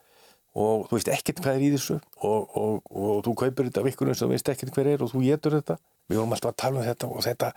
[0.55, 2.01] og þú veist ekkert hvað er í þessu.
[2.27, 5.13] Og, og, og þú kaupir þetta af einhverjum sem þú veist ekkert hver er og
[5.13, 5.79] þú getur þetta.
[6.11, 7.53] Við vorum alltaf að tala um þetta og þetta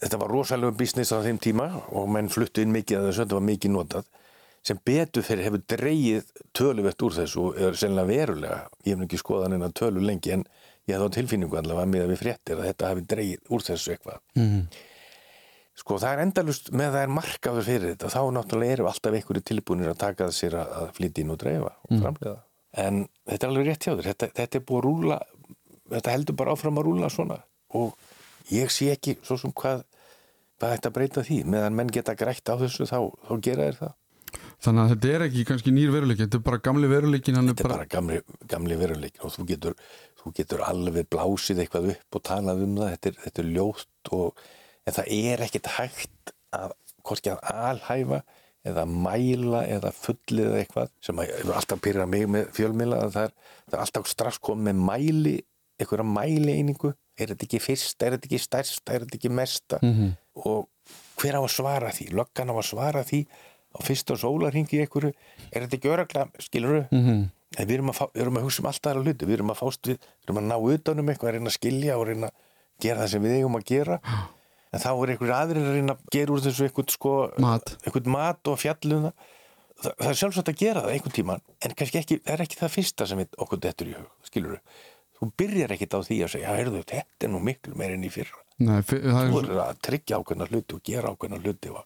[0.00, 3.38] þetta var rosalega business á þeim tíma og menn fluttu inn mikið að þessu, þetta
[3.38, 4.08] var mikið notað
[4.66, 8.58] sem betur fyrir hefur dreigið töluvert úr þessu og er sennilega verulega.
[8.84, 10.44] Ég hef ekki skoðan en að tölu lengi en
[10.88, 13.94] ég hef þá tilfinningu allavega með að við fréttir að þetta hefur dreigið úr þessu
[13.94, 14.22] eitthvað.
[14.36, 14.62] Mhm.
[15.80, 19.16] Sko það er endalust með að það er markaður fyrir þetta þá náttúrulega eru alltaf
[19.18, 22.00] einhverju tilbúinir að taka það sér að, að flytja inn og dreifa og Mm.
[22.04, 22.38] framleiða.
[22.80, 24.08] En þetta er alveg rétt hjá þér.
[24.12, 25.20] Þetta, þetta er búið að rúla
[25.90, 27.38] þetta heldur bara áfram að rúla svona.
[27.74, 27.94] Og
[28.54, 29.82] ég sé ekki svo sem hvað
[30.60, 31.38] hvað ætti að breyta því.
[31.48, 33.94] Meðan menn geta grætt á þessu þá, þá gera þér það.
[34.60, 37.64] Þannig að þetta er ekki kannski nýr veruleikin Þetta er bara gamli veruleikin er þetta
[37.64, 38.18] er bara, bara gamli,
[38.52, 39.74] gamli veruleik og þú getur,
[40.20, 42.90] þú getur alveg blásið eitthvað upp og talað um það.
[42.94, 44.44] Þetta er, þetta er ljótt og
[44.86, 46.72] en það er ekkit hægt að
[47.06, 48.22] hvorki að alhæfa
[48.70, 53.14] eða mæla eða fullið eða eitthvað sem að hefur alltaf pyrrað mig með fjölmila að
[53.14, 53.36] það er,
[53.70, 55.36] það er alltaf strax komið með mæli
[55.80, 56.90] einhverja mæli einingu
[57.20, 59.78] er þetta ekki fyrsta, er þetta ekki stærsta er þetta ekki mesta?
[59.82, 60.10] Mhm.
[60.44, 60.68] og
[61.20, 62.06] hver á að svara því?
[62.16, 63.20] Löggan á að svara því
[63.70, 65.12] á fyrsta sólarhingi einhverju,
[65.52, 67.28] er þetta ekki öragla skilur Mhm.
[67.58, 69.58] En við erum, að fá, erum að hugsa um allt aðra hluti, við erum að
[69.58, 72.36] fást við, við erum að ná utanum eitthvað, að reyna að skilja og reyna að
[72.84, 73.96] gera það sem við eigum að gera.
[74.70, 77.72] En þá er einhverjir aðrir að reyna að gera úr þessu eitthvað sko, Mat.
[78.06, 79.24] mat og fjallum það.
[79.82, 79.96] það.
[79.98, 82.74] Það er sjálfsagt að gera það einhvern tíman, en kannski ekki, það er ekki það
[82.76, 84.84] fyrsta sem við, okkur dettur í hug, skilur við.
[85.20, 88.12] Þú byrjar ekkit á því að segja, heyrðu, þetta er nú miklu meir enn í
[88.14, 88.44] fyrra.
[88.60, 91.82] Nei, fyr, Þú er, að tryggja ákveðna hluti og gera ákveðna hluti og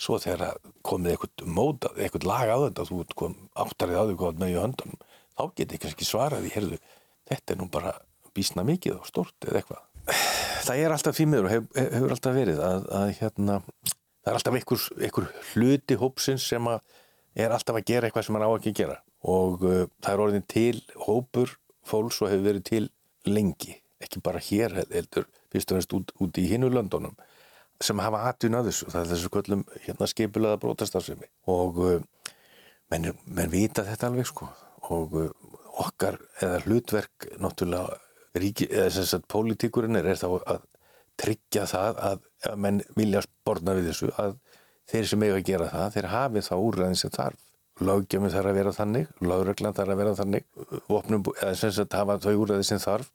[0.00, 4.40] svo þegar komið eitthvað móta, eitthvað lag á þetta þú kom áttarið á því hvað
[4.42, 5.02] með í höndunum
[5.34, 6.78] þá getið kannski svarað í herðu
[7.30, 7.94] þetta er nú bara
[8.34, 12.36] bísna mikið og stort eða eitthvað það er alltaf því miður og hef, hefur alltaf
[12.36, 16.70] verið að, að hérna, það er alltaf einhver, einhver hluti hópsins sem
[17.34, 18.98] er alltaf að gera eitthvað sem hann á ekki að gera.
[19.24, 22.84] Og uh, það er orðin til hópur fólks og hefur verið til
[23.28, 23.78] lengi.
[24.04, 27.16] Ekki bara hér heldur fyrst og fremst út, út í hinu löndunum
[27.82, 31.96] sem hafa atvinna að þessu, það er þessu köllum hérna skipulaða brótastarfsemi og uh,
[32.92, 34.48] menn, menn vita þetta alveg sko.
[34.94, 35.30] Og uh,
[35.82, 37.98] okkar eða hlutverk náttúrulega
[38.38, 40.62] ríki, eða sem sagt pólitíkurinn er, þá að
[41.20, 44.38] tryggja það að, að menn vilja sporna við þessu að
[44.90, 47.42] þeir sem eiga að gera það, þeir hafi þá úrræðin sem þarf.
[47.84, 50.44] Löggjöfum þarf að vera þannig, lögreglan þarf að vera þannig,
[50.86, 53.10] vopnum, eða sem sagt hafa þau úrræði sem þarf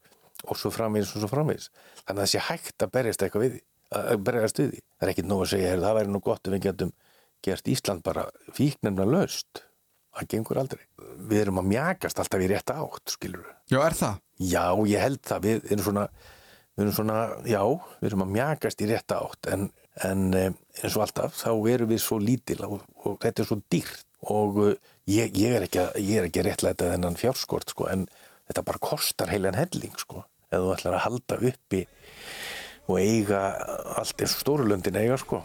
[0.47, 1.69] og svo framvegis og svo framvegis.
[2.05, 3.59] Þannig að það sé hægt að berjast eitthvað við
[3.95, 4.81] að berjast við því.
[4.99, 6.91] Það er ekkit nóg að segja, það væri nú gott ef við getum
[7.45, 9.63] gert Ísland bara fíknemna löst.
[10.17, 10.81] Það gengur aldrei.
[11.29, 13.55] Við erum að mjagast alltaf í rétta átt, skilur við.
[13.71, 14.21] já, er það?
[14.39, 15.45] Já, ég held það.
[15.45, 16.05] Við erum svona,
[16.75, 17.17] við erum svona,
[17.47, 17.61] já,
[17.99, 19.67] við erum að mjagast í rétta átt en,
[20.09, 20.49] en eh,
[20.81, 24.59] eins og alltaf þá erum við svo lítil og, og þetta er svo dýrt og
[24.65, 24.75] eh,
[25.11, 25.85] ég, ég er ekki,
[26.25, 28.07] ekki réttlæta þennan fjárskort sko en
[28.49, 31.83] þetta bara kostar heilan helling sko ef þú ætlar að halda uppi
[32.89, 33.41] og eiga
[33.99, 35.43] allt eins og stórulöndin eiga sko.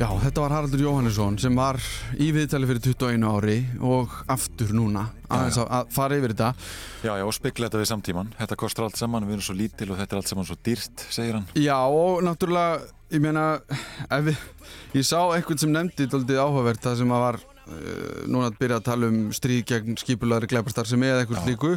[0.00, 1.76] Já, þetta var Haraldur Jóhannesson sem var
[2.18, 6.48] í viðtali fyrir 21 ári og aftur núna aðeins að, að fara yfir þetta.
[7.04, 8.32] Já, já, og spekla þetta við samtíman.
[8.40, 11.06] Þetta kostar allt saman, við erum svo lítil og þetta er allt saman svo dýrt,
[11.12, 11.46] segir hann.
[11.60, 12.82] Já, og náttúrulega,
[13.12, 13.46] ég meina,
[14.08, 14.44] ef við,
[14.98, 17.42] ég sá eitthvað sem nefndi daldið áhugavert það sem að var
[18.30, 21.72] núna að byrja að tala um stríð gegn skipulagri glæparstar sem eða eitthvað slíku.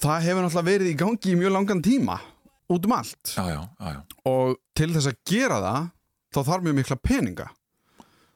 [0.00, 2.18] Það hefur náttúrulega verið í gangi í mjög langan tíma
[2.70, 3.32] út um allt.
[3.34, 4.00] Já, já, já, já.
[4.30, 5.88] og til þess að gera það
[6.30, 7.48] þá þarf mjög mikla peninga.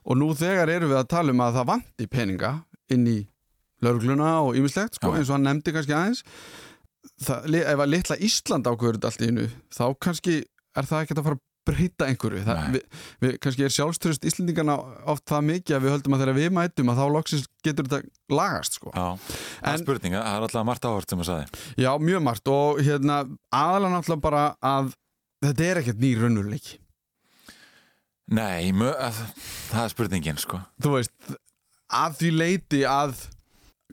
[0.05, 2.53] Og nú þegar erum við að tala um að það vanti peninga
[2.93, 3.19] inn í
[3.85, 6.25] laurugluna og ýmislegt, sko, eins og hann nefndi kannski aðeins.
[7.25, 10.37] Það, ef að litla Ísland ákveður þetta allt í innu þá kannski
[10.75, 14.77] er það ekkert að fara að breyta einhverju það, við, við, kannski er sjálfströst Íslendingana
[15.11, 18.37] oft það mikið að við höldum að þegar við mætum að þá loksins getur þetta
[18.37, 18.93] lagast sko.
[18.95, 21.65] Já, það er spurninga, það er alltaf margt áhört sem að sagði.
[21.85, 24.95] Já, mjög margt og hérna aðalega náttúrulega bara að
[25.49, 26.81] þetta er ekkert nýr raunveruleiki
[28.33, 29.19] Nei, að,
[29.69, 30.59] það er spurningin, sko.
[30.81, 31.13] Þú veist,
[31.93, 33.19] að því leiti að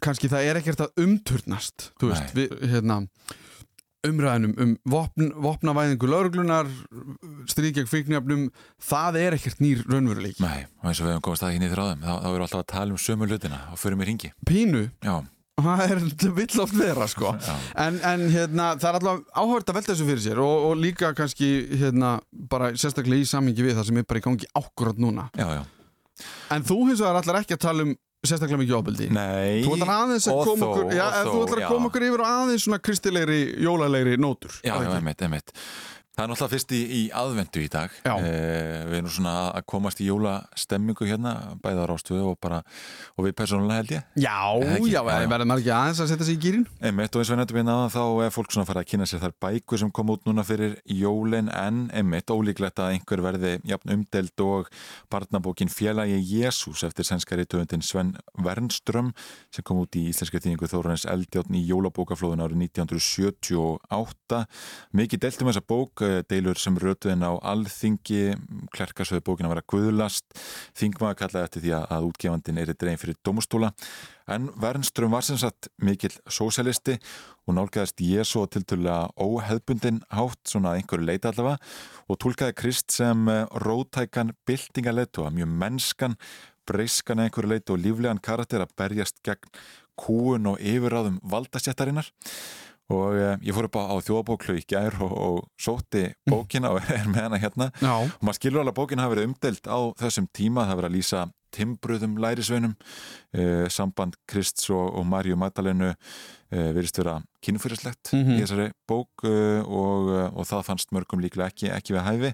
[0.01, 3.01] kannski það er ekkert að umturnast þú veist, við, hérna
[4.07, 6.69] umræðinum um vopn, vopnavæðingu lauruglunar
[7.49, 8.47] stríð gegn fíknjöfnum
[8.81, 11.73] það er ekkert nýr raunveruleik Nei, og eins og við hefum komast að hérna í
[11.75, 14.33] þráðum þá, þá erum við alltaf að tala um sömu hlutina og förum í ringi
[14.47, 14.87] Pínu?
[15.05, 15.15] Já.
[15.61, 15.99] Það er
[16.39, 17.33] vill oft vera sko.
[17.83, 21.11] En, en hérna, það er alltaf áhört að velta þessu fyrir sér og, og líka
[21.17, 21.49] kannski
[21.81, 25.27] hérna, bara sérstaklega í samingi við það sem er bara í gangi ákvörðat núna.
[25.37, 25.61] Já, já.
[26.55, 27.93] en þú hins vegar allar ekki að tala um
[28.27, 31.31] sérstaklega mikið ofbeldi Nei Þú ætlar aðeins að og koma þó, okkur já, og Þú
[31.31, 31.65] þó, ætlar já.
[31.65, 35.55] að koma okkur yfir á aðeins svona kristilegri, jólalegri nótur Já, já, einmitt, einmitt.
[36.11, 37.93] Það er náttúrulega fyrst í, í aðvendu í dag.
[38.03, 41.31] Eh, við erum svona að komast í jólastemmingu hérna,
[41.63, 42.59] bæða á rástöðu og bara,
[43.15, 44.03] og við persónulega held ég.
[44.19, 44.35] Já,
[44.91, 47.39] já, verður maður ekki aðeins að setja sig í gýrin Einmitt, og eins og við
[47.41, 49.91] nefndum við náðan þá er fólk svona að fara að kynna sér þær bækur sem
[49.95, 54.69] kom út núna fyrir jólin en einmitt ólíklegt að einhver verði jafn umdeld og
[55.11, 59.13] barnabókin Félagi Jésús eftir sænskari töfundin Sven Wernström
[59.53, 64.43] sem kom út í íslenska þýningu Þórarins Eldjáttn í jólabókaflóðun árið 1978
[64.97, 68.35] mikið delt um þessa bók deilur sem rötuðin á alþingi.
[68.75, 70.25] Klerkasöðu bókin að vera guðlast.
[70.77, 73.71] Þingmaða kallaði eftir því að, útgefandin er dregin fyrir dómstóla.
[74.31, 76.97] En Wernström var sem sagt mikill sósialisti
[77.47, 81.59] og nálgæðist Jésu til tillega óheðbundin hátt svona einhverju leita allavega
[82.07, 86.17] og tólkaði Krist sem eh, rótækan byltingaleitu að mjög mennskan
[86.69, 89.49] breyskan einhverju leitu og líflegan karakter að berjast gegn
[89.99, 92.09] kúun og yfirráðum valdastjættarinnar
[92.91, 96.81] og eh, ég fór upp á, á þjóðabóklu í gær og, og sótti bókina og
[96.97, 97.69] er með hana hérna.
[97.81, 97.93] Já.
[98.05, 100.91] og maður skilur alveg að bókina hafi verið umdelt á þessum tíma, það hafi verið
[100.91, 102.75] að lýsa timbruðum lærisveinum
[103.35, 108.37] eh, samband Krists og, og Marju Magdalenu eh, virðist vera kynfyrirslegt Mhm.
[108.37, 112.31] í þessari bók uh, og, uh, og það fannst mörgum líklega ekki, ekki við hæfi.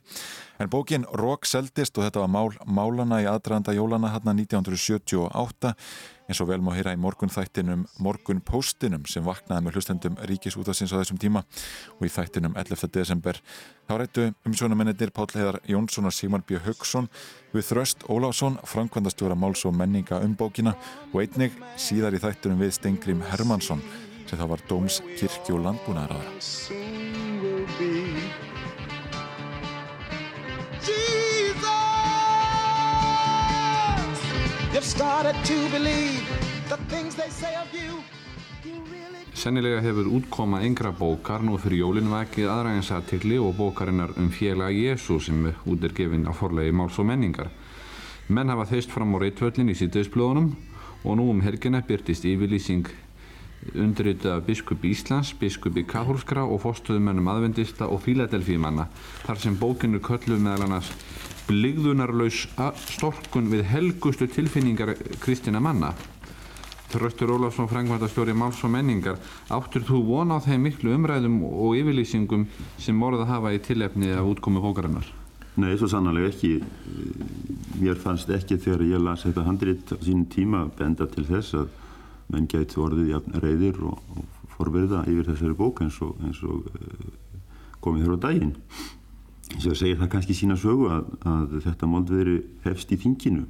[0.59, 5.73] En bókin Rók seldist og þetta var mál, málana í aðdraðanda jólana hann 1978
[6.27, 10.57] eins og vel má heyra í morgun þættinum morgun postinum sem vaknaði með hlustendum ríkis
[10.59, 11.43] útafsins á þessum tíma
[11.95, 12.91] og í þættinum 11.
[12.93, 13.39] desember
[13.87, 16.59] þá rættu um svona mennir Páll Heiðar Jónsson og Sigmar B.
[16.59, 17.07] Haugsson
[17.53, 20.75] við Þröst Ólásson, framkvæmdastjóra máls og menninga um bókina
[21.13, 23.83] og einnig síðar í þættinum við Stengrim Hermansson
[24.27, 27.26] sem það var Dóms, kirkju og landbúnaðaráðara soon
[39.33, 44.77] Sennilega hefur útkoma yngra bókar nú fyrir jólinn vakið aðræðins aðtikli og bókarinnar um félag
[44.77, 47.49] Jésu sem út er gefin á forlegi máls og menningar.
[48.29, 50.53] Menn hafa þeist fram á reytvöllin í síðdeisblöðunum
[51.03, 52.85] og nú um helgina byrtist yfirlýsing
[53.75, 58.87] undirritið af biskupi Íslands, biskupi Kahúlskra og fórstuðumennum aðvendista og fíladelfímanna
[59.25, 60.91] þar sem bókinu kölluð meðal annars
[61.47, 62.45] bligðunarlaus
[62.91, 65.93] storkun við helgustu tilfinningar kristina manna.
[66.87, 69.17] Þröstur Ólafsson, frangværtastjóri Máls og menningar,
[69.51, 72.45] áttur þú von á þeim miklu umræðum og yfirlýsingum
[72.79, 75.07] sem orða hafa í tilefni af útkomu bókarinnar?
[75.57, 76.53] Nei, svo sannlega ekki.
[77.81, 81.67] Mér fannst ekki þegar ég las þetta handrit á sínum tíma benda til þess að
[82.33, 86.67] menn gæti orðið jafn reyðir og, og forverða yfir þessari bók eins og, eins og
[86.71, 87.43] uh,
[87.83, 88.55] komið þér á daginn.
[89.57, 93.45] Svo segir það kannski sína sögu að, að þetta moldveri hefst í þinginu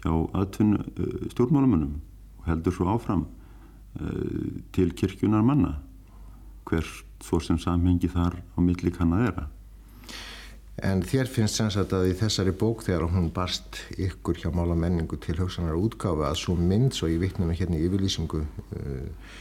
[0.00, 1.94] hjá aðtunn uh, stjórnmálamönnum
[2.40, 5.76] og heldur svo áfram uh, til kirkjunar manna
[6.70, 9.48] hvert svo sem samhengi þar á milli kann að vera.
[10.86, 14.76] En þér finnst sem sagt að í þessari bók þegar hún barst ykkur hjá mála
[14.78, 19.34] menningu til hugsanar útgáfi að svo mynd, svo ég vittnum hérna í yfirlýsingu uh,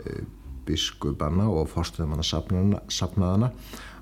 [0.00, 0.22] uh,
[0.66, 3.52] biskupanna og fórstuðumanna sapnaðana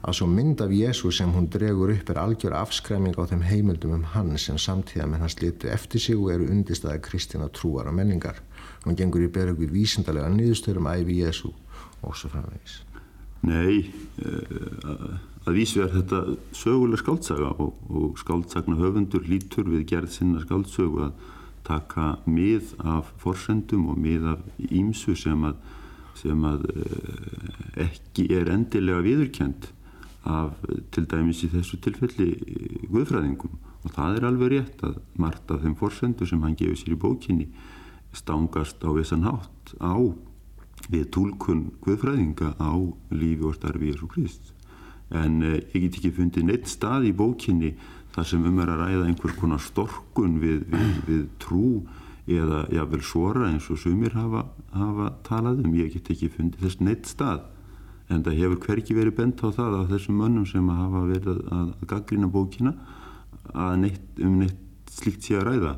[0.04, 3.98] að svo mynd af Jésu sem hún dregur upp er algjör afskræming á þeim heimildum
[3.98, 7.96] um hann sem samtíða með hans litu eftir sig og eru undistæði kristina trúar og
[7.96, 8.40] menningar.
[8.84, 11.52] Hún gengur í berögu vísindalega niðurstörum æfi Jésu
[12.04, 12.82] og svo framvegis.
[13.44, 13.84] Nei,
[14.24, 16.20] uh, að vísu er þetta
[16.56, 21.30] söguleg skáldsaga og, og skáldsagna höfundur lítur við gerð sinna skáldsögu að
[21.64, 25.60] taka mið af forsendum og mið af ímsu sem að,
[26.20, 29.70] sem að uh, ekki er endilega viðurkend
[30.24, 30.56] af
[30.92, 32.30] til dæmis í þessu tilfelli
[32.88, 33.56] guðfræðingum.
[33.84, 37.00] Og það er alveg rétt að margt af þeim forsendur sem hann gefur sér í
[37.00, 37.48] bókinni
[38.16, 40.00] stangast á vissan hátt á
[40.88, 42.72] við tólkun guðfræðinga á
[43.12, 44.54] lífi og starfi Jésu Krist
[45.10, 47.74] en eh, ég get ekki fundið neitt stað í bókinni
[48.14, 51.66] þar sem um er að ræða einhver konar storkun við, við, við trú
[52.30, 55.74] eða jável svora eins og sumir hafa, hafa talað um.
[55.76, 57.42] Ég get ekki fundið þess neitt stað.
[58.12, 61.40] En það hefur hverki verið bent á það af þessum mönnum sem hafa verið að,
[61.58, 62.74] að, gaggrina bókina
[63.52, 65.74] að neitt, um neitt slíkt sé að ræða.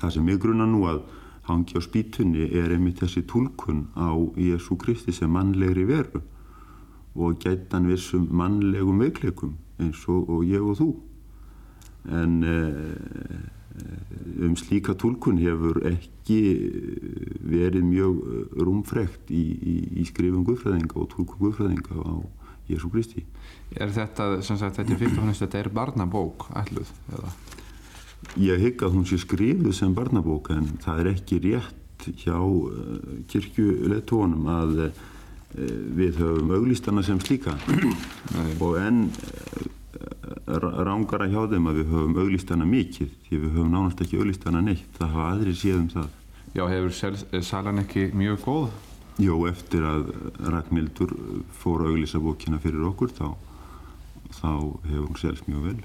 [0.00, 1.02] Það sem ég gruna nú að
[1.48, 6.22] hangi á spýtunni er einmitt þessi tólkun á Jésu Kristi sem mannlegri veru
[7.14, 10.90] og gætan vissum mannlegum veikleikum eins og, og ég og þú
[12.12, 13.62] en uh,
[14.42, 16.40] um slíka tólkun hefur ekki
[17.40, 18.18] verið mjög
[18.60, 22.14] rúmfrekt í, í, í skrifum guðfræðinga og tólkun guðfræðinga á
[22.68, 23.24] Jésu Kristi
[23.72, 27.30] Er þetta, sem sagt, þetta er fyrst og fannst þetta er barnabók ætluð, eða?
[28.38, 32.36] Ég hygg að hún sé skrifuð sem barnabók en það er ekki rétt hjá
[33.32, 34.84] kirkjuletónum að
[35.52, 37.54] við höfum auglýstana sem slíka.
[38.58, 44.00] Og enn uh, rángara hjá þeim að við höfum auglýstana mikið því við höfum nánast
[44.04, 44.88] ekki auglýstana neitt.
[44.98, 46.08] Það hafa aðri séð um það.
[46.52, 48.72] Já, hefur salan ekki mjög góð?
[49.20, 50.10] Jó, eftir að
[50.52, 51.12] Ragnhildur
[51.60, 53.26] fór að auglýsa bókina fyrir okkur þá,
[54.38, 54.50] þá
[54.88, 55.78] hefur hún selst mjög vel.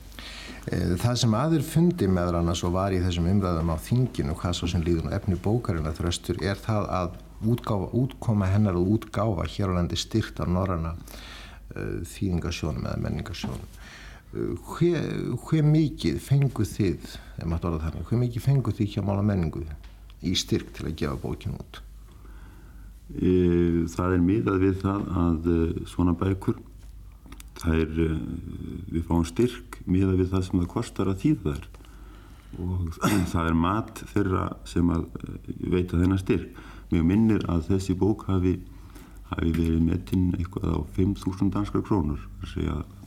[0.68, 4.68] Það sem aður fundi meðal annars og var í þessum umræðum á þinginu hvað svo
[4.72, 7.16] sem líður og efni bókarinn að þröstur er það að
[7.46, 13.76] útgáfa, útkoma hennar og útgáfa hér á landi styrt á norrana uh, þýðingasjónum eða menningasjónum
[14.34, 15.04] hver,
[15.48, 19.64] hver mikið fengu þið þannig, hver mikið fengu þið hjá mála menningu
[20.26, 21.82] í styrk til að gefa bókin út?
[23.16, 26.60] E, það er miðað við það að e, svona bækur
[27.62, 28.08] það er e,
[28.92, 31.68] við fáum styrk miðað við það sem það kostar að þýða þær.
[32.58, 32.98] Og
[33.32, 35.08] það er mat þeirra sem að
[35.72, 38.58] veita þennan styrk mér minnir að þessi bók hafi
[39.32, 42.22] hafi verið metinn eitthvað á 5.000 danskar krónur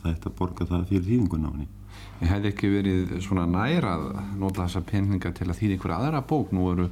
[0.01, 1.67] þetta borga það fyrir þýðingun á henni.
[2.21, 4.05] Ég hef ekki verið svona næra að
[4.39, 6.53] nota þessa peninga til að þýða einhverja aðra bók.
[6.53, 6.87] Nú eru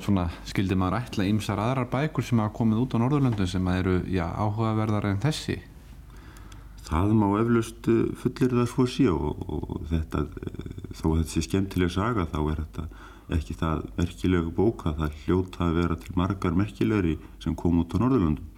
[0.00, 3.98] svona, skildi maður ætla ymsar aðrar bækur sem hafa komið út á Norðurlöndun sem eru,
[4.08, 5.58] já, áhugaverðar en þessi.
[6.88, 7.88] Það má eflust
[8.20, 10.26] fullir það svo sé og, og þetta,
[10.98, 12.88] þó að þetta sé skemmtileg saga þá er þetta
[13.36, 17.96] ekki það merkilega bóka, það hljóta að vera til margar merkilegri sem kom út á
[18.02, 18.48] Norðurlöndum.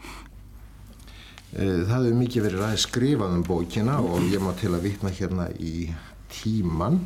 [1.54, 5.50] Það hefur mikið verið ræðið skrifað um bókina og ég má til að vitna hérna
[5.54, 5.92] í
[6.32, 6.98] tíman.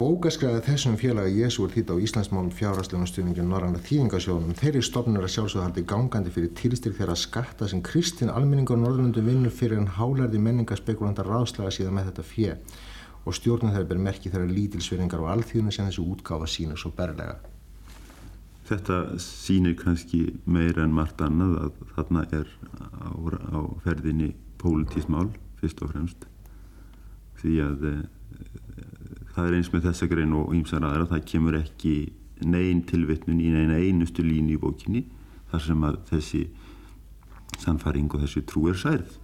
[0.00, 4.54] Bókaskræðið þessum félagi Jésu er þýtt á Íslandsmálum fjárhastlegum stuðningin Norranna þýðingasjónum.
[4.56, 9.76] Þeirri stofnur að sjálfsögðarhaldi gangandi fyrir tilstyrk þeirra skatta sem kristin almenningar Norðurlundum vinnur fyrir
[9.82, 12.56] en hálærði menningarspekulandar ráðslega síðan með þetta fjö
[13.24, 17.36] og stjórnum þeirra ber merki þeirra lítilsverðingar og alþjóðinu sem þessu útgáfa sínur svo berlega.
[18.70, 22.52] Þetta sínir kannski meira en margt annað að þarna er
[23.02, 23.10] á,
[23.58, 26.26] á ferðinni pólitísmál fyrst og fremst
[27.40, 27.92] því að e,
[29.34, 31.94] það er eins með þessa grein og ímsar aðra það kemur ekki
[32.46, 35.04] negin tilvittnun í neina einustu línu í bókinni
[35.50, 36.44] þar sem að þessi
[37.60, 39.18] sannfaring og þessi trú er særð.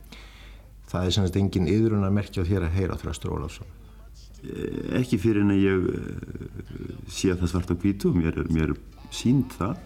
[0.91, 3.76] Það er semst engin yðrun að merkja þér að heyra Þröstur Ólafsson?
[4.97, 5.87] Ekki fyrir en að ég
[7.11, 8.79] sé að það svart á kvítu og mér er, mér er
[9.15, 9.81] sínt það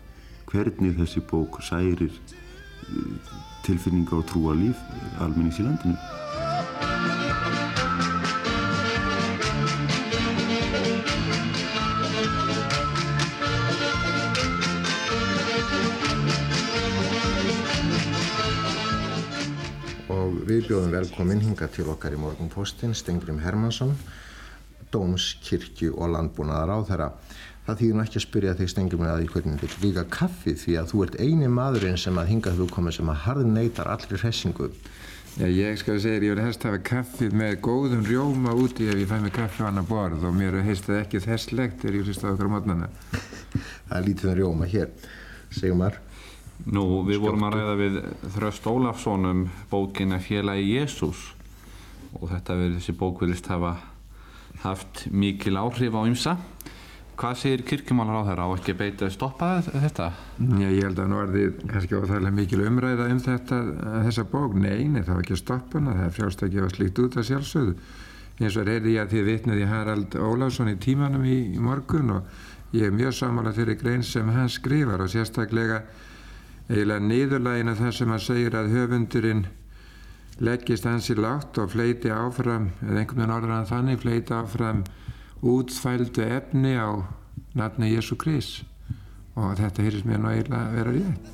[0.50, 2.10] hvernig þessi bók særir
[3.64, 4.78] tilfinninga og trúa líf
[5.22, 5.94] almennings í landinu.
[20.10, 23.94] Og við bjóðum velkomin hinga til okkar í morgunpostin Stengrim Hermansson,
[24.94, 27.08] Dómskirkju og landbúnaðar á þeirra.
[27.66, 30.76] Það þýðir nú ekki að spyrja þig Stengrim að því hvernig þið líka kaffi því
[30.80, 34.18] að þú ert eini maðurinn sem að hinga þú komið sem að harð neytar allri
[34.18, 34.70] hressingu.
[35.38, 38.98] Já, ég skal segja, ég verði helst að hafa kaffið með góðum rjóma úti ef
[38.98, 42.08] ég fæ mig kaffi á annar borð og mér heist það ekki þesslegt þegar ég
[42.08, 42.88] hlust á okkar á mótnana.
[43.54, 44.90] Það er lítið um rjóma hér,
[45.54, 46.00] Sigmar.
[46.66, 48.00] Nú, við vorum að ræða við
[48.34, 51.22] Þröst Ólafsson um bókina Félagi Jésús
[52.18, 53.76] og þetta verður þessi bók vilist hafa
[54.64, 56.36] haft mikil áhrif á ymsa.
[57.20, 58.44] Hvað segir kirkjumálar á þeirra?
[58.48, 60.06] Á ekki beita að stoppa þetta?
[60.40, 63.58] Já, ég held að nú er þið kannski óþægilega mikil umræða um þetta,
[64.06, 64.54] þessa bók.
[64.56, 65.96] Nei, nei, það var ekki að stoppa hana.
[65.98, 67.74] Það er frjálst að gefa slíkt út að sjálfsögðu.
[68.40, 72.72] Eins og reyði ég að þið vitnaði Harald Ólafsson í tímanum í, í morgun og
[72.72, 75.82] ég er mjög samála þeirri grein sem hann skrifar og sérstaklega
[76.70, 79.44] eiginlega niðurlægina það sem hann segir að höfundurinn
[80.40, 84.82] leggist hansi látt og fleiti áfram, eða einhvern veginn orðan þannig, fleiti áfram
[85.44, 87.04] útfældu efni á
[87.56, 88.64] nafni Jésu Krist
[89.36, 91.24] og þetta hýrst mér nú eiginlega að vera rétt.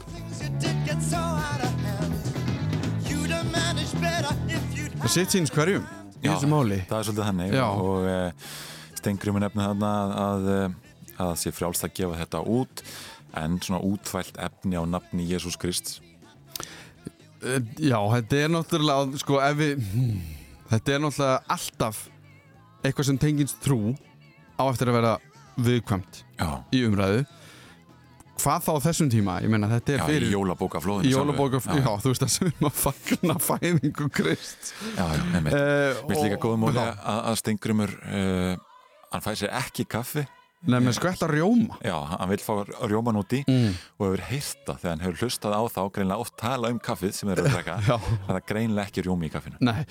[4.97, 5.85] Það sitt síns hverjum
[6.21, 6.81] í þessu máli.
[6.89, 7.67] það er svolítið þannig Já.
[7.67, 8.17] og e,
[8.99, 10.49] Stengriði nefnir þarna að, að,
[11.15, 12.83] að það sé frjálst að gefa þetta út
[13.37, 16.06] en svona útfælt efni á nafni Jésús Krist Eh,
[17.43, 19.83] Já, þetta er náttúrulega, sko, við,
[20.73, 22.05] þetta er náttúrulega alltaf
[22.87, 23.81] eitthvað sem tengins trú
[24.57, 25.17] á eftir að vera
[25.67, 26.49] viðkvæmt Já.
[26.73, 27.25] í umræðu.
[28.37, 31.89] hvað þá þessum tíma ég meina þetta er Já, fyrir í jólabókaflóðinu jólabókaflóðinu, Já.
[31.89, 35.57] já, þú veist það sem er að fagna fæðingu Krist Já, já, einmitt.
[35.57, 36.91] Eh, Mér finnst líka móli já.
[36.93, 38.53] að, að Stengrimur uh,
[39.15, 40.27] hann fæði sér ekki kaffi
[40.67, 42.55] Nei, með skvetta rjóma Já, hann vil fá
[42.89, 43.75] rjóman út í Mm.
[44.01, 47.29] og hefur heyrta þegar hann hefur hlustað á þá greinlega oft tala um kaffið sem
[47.29, 47.99] þeir eru að drekka Já.
[48.27, 49.85] það greinlega ekki rjómi í kaffinu Nei,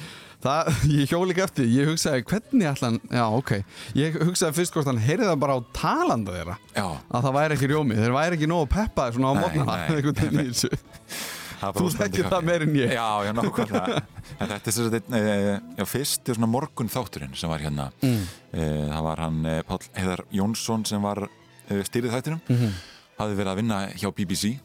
[0.43, 3.53] það, ég hjóli ekki eftir Ég hugsaði hvernig hann Já, ok
[4.01, 6.87] Ég hugsaði fyrst hvort hann heyrði það bara á talanda þeirra Já.
[7.13, 9.79] Að það væri ekki rjómi Þeir væri ekki nógu peppaði svona á mótnana
[11.61, 12.93] Þú þekkir það meir en ég.
[12.95, 14.01] Já, já, nákvæmlega.
[14.41, 17.85] En þetta er einn, eh, já, fyrst svona morgun þátturinn sem var hérna.
[18.01, 18.23] Mm.
[18.51, 21.27] Eh, það var hann eh, Páll Heiðar Jónsson sem var
[21.65, 22.41] stýrið þættinum.
[22.51, 22.75] Mhm.
[23.15, 24.57] hafði verið að vinna hjá BBC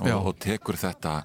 [0.00, 1.18] og, og tekur þetta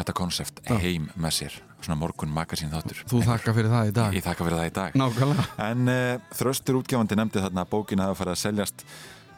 [0.00, 1.56] þetta konsept heim með sér.
[1.80, 3.00] Svona morgun magasín þáttur.
[3.08, 4.16] Þú þakka fyrir það í dag?
[4.16, 4.98] Ég þakka fyrir það í dag.
[5.00, 5.44] Nákvæmlega.
[5.64, 8.84] En uh, Þröstur útgefandi nefndi þarna að bókin að fara að seljast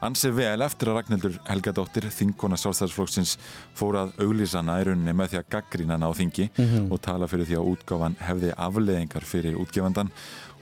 [0.02, 3.36] ansi vel eftir að Ragnhildur Helgadóttir þingkona sjálfstæðsflokksins
[3.78, 6.88] fór að auglýsana í rauninni með því að gaggrína hana á þingi Mhm.
[6.92, 10.10] og tala fyrir því að útgáfan hefði afleðingar fyrir útgefandan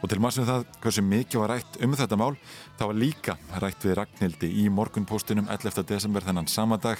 [0.02, 2.36] og til maður sem það hversu mikið var rætt um þetta mál
[2.78, 5.82] það var líka rætt við Ragnhildi í morgunpostinum 11.
[5.86, 6.98] desember þennan sama dag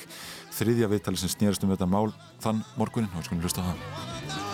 [0.52, 4.49] þriðja viðtali sem snýrist um þetta mál þann morgunin og skulum hlusta á það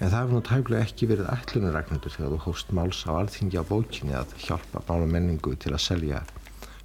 [0.00, 3.58] En það hefur nú tæmlega ekki verið ætlunum Ragnhildur þegar þú hóst máls á alþingi
[3.60, 6.22] á bókinni að hjálpa mála menningu til að selja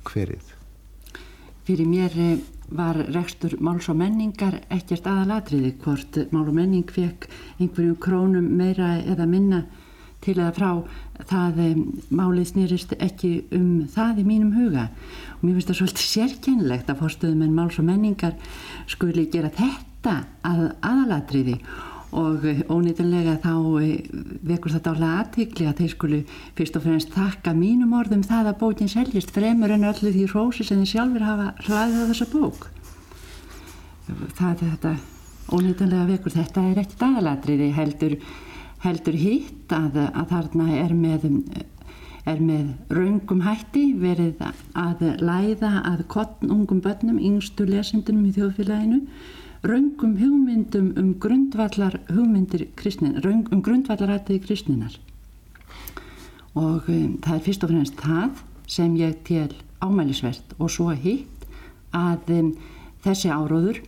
[0.09, 0.49] hverið.
[1.65, 2.41] Fyrir mér eh,
[2.75, 8.97] var rekstur máls og menningar ekkert aðalatriði hvort mál og menning fekk einhverjum krónum meira
[8.99, 9.63] eða minna
[10.25, 10.69] til að frá.
[11.31, 14.89] Það eh, málið snýrist ekki um það í mínum huga.
[15.39, 18.35] Og mér finnst það svolítið sérkennilegt að fórstuðum en máls og menningar
[18.91, 21.61] skuli gera þetta að aðalatriði
[22.15, 24.05] og eh, ónýtanlega þá eh,
[24.45, 26.21] vekur þetta álega aðtikli að þeir skulu
[26.57, 30.65] fyrst og fremst þakka mínum orðum það að bókin seljist fremur en öllu því rósi
[30.67, 32.67] sem þeir sjálfur hafa hlaðið á þessa bók.
[34.37, 34.95] Það er þetta
[35.55, 38.17] ónýtanlega vekur þetta er ekkert aðalatriði heldur,
[38.85, 41.29] heldur hitt að, að þarna er með
[42.25, 44.39] er með raungum hætti verið
[44.73, 49.03] að læða að kottnungum börnum, yngstu lesendunum í þjóðfélaginu
[49.65, 54.99] raungum hugmyndum um grundvallar hugmyndir kristnin, raung, um grundvallar aðtöði kristninar
[56.55, 59.51] og um, það er fyrst og fremst það sem ég tel
[59.83, 61.47] ámælisvert og svo hitt
[61.95, 62.53] að um,
[63.05, 63.81] þessi áróður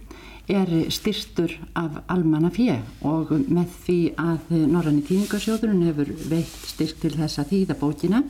[0.47, 7.11] er styrstur af almanna fjö og með því að Norranni tíningarsjóðurinn hefur veitt styrk til
[7.17, 8.21] þess að þýða bókina.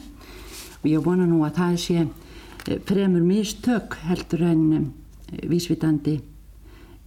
[0.81, 4.65] Og ég vona nú að það sé eh, fremur mistök heldur en
[5.45, 6.17] vísvitandi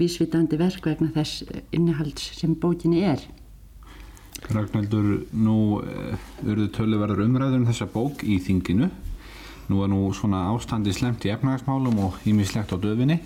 [0.01, 1.45] vísvitandi verk vegna þess
[1.77, 3.23] innihalds sem bókinni er.
[4.49, 5.57] Ragnhildur, nú
[6.41, 8.89] verður töluverður umræður um þessa bók í þinginu.
[9.71, 13.21] Nú er nú svona ástandi slemt í efnagasmálum og ímislegt á döfinni.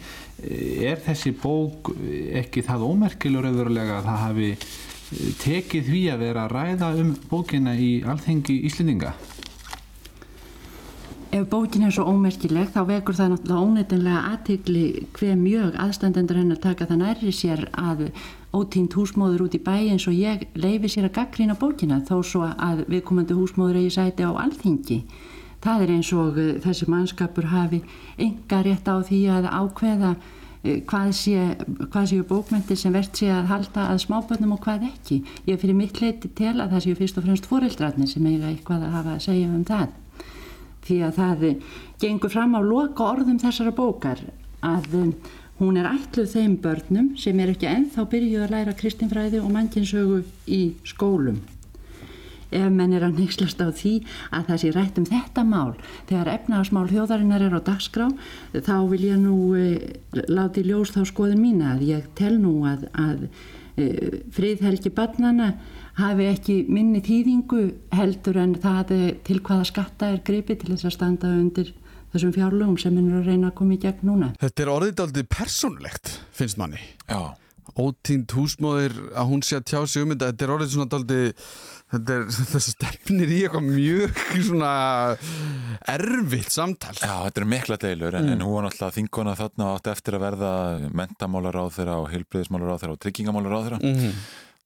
[0.45, 1.95] Er þessi bók
[2.37, 4.51] ekki það ómerkilur öðrulega að það hafi
[5.41, 9.15] tekið því að vera að ræða um bókina í alþengi Íslendinga?
[11.35, 14.83] Ef bókin er svo ómerkileg þá vekur það náttúrulega óneitinlega aðtegli
[15.17, 18.05] hver mjög aðstandendur hennar taka það nærri sér að
[18.55, 22.45] ótínt húsmóður út í bæ eins og ég leifi sér að gaggrína bókina þó svo
[22.47, 25.01] að viðkomandi húsmóður eigi sæti á alþingi.
[25.65, 27.83] Það er eins og uh, þessi mannskapur hafi
[28.29, 33.51] enga rétt á því að ákveða uh, hvað séu sé bókmyndir sem verðt sé að
[33.51, 35.25] halda að smábönnum og hvað ekki.
[35.51, 38.87] Ég fyrir mitt leiti til að það séu fyrst og fremst fóreldrarnir sem eiga eitthvað
[38.87, 40.01] að hafa að segja um það
[40.85, 41.47] því að það
[42.03, 44.21] gengur fram á loka orðum þessara bókar
[44.65, 45.11] að um,
[45.61, 50.23] hún er ætluð þeim börnum sem er ekki ennþá byrjuð að læra kristinfræði og mannkinsögu
[50.51, 51.43] í skólum.
[52.55, 53.95] Ef menn er að neyslast á því
[54.31, 55.73] að það sé rætt um þetta mál,
[56.11, 58.09] þegar efnagasmál þjóðarinnar er á dagskrá,
[58.55, 59.65] þá vil ég nú e,
[60.31, 63.25] láti ljós þá skoðin mína að ég tel nú að, að
[63.75, 63.89] e,
[64.37, 65.55] friðhelgi barnana
[65.99, 67.63] hafi ekki minni þýðingu
[67.95, 68.93] heldur en það
[69.27, 71.73] til hvaða skatta er gripið til þess að standa undir
[72.15, 74.33] þessum fjárlögum sem er að reyna að koma í gegn núna.
[74.43, 76.79] Þetta er orðið aldrei persónlegt, finnst manni.
[77.11, 77.35] Já.
[77.81, 81.33] Ótínd húsmóðir að hún sé að tjá sig um þetta, þetta er orðið svona aldrei,
[81.95, 84.71] þetta er þess að stefnir í eitthvað mjög svona
[85.95, 86.95] erfitt samtal.
[87.01, 88.33] Já, þetta er mikla deilur en, Mm.
[88.37, 90.53] en hún var náttúrulega þingona þarna og átti eftir að verða
[90.95, 93.81] mentamálar á þeirra og heilbriðismálar á þeirra og tryggingamálar á þeirra.
[93.83, 94.13] Mhm.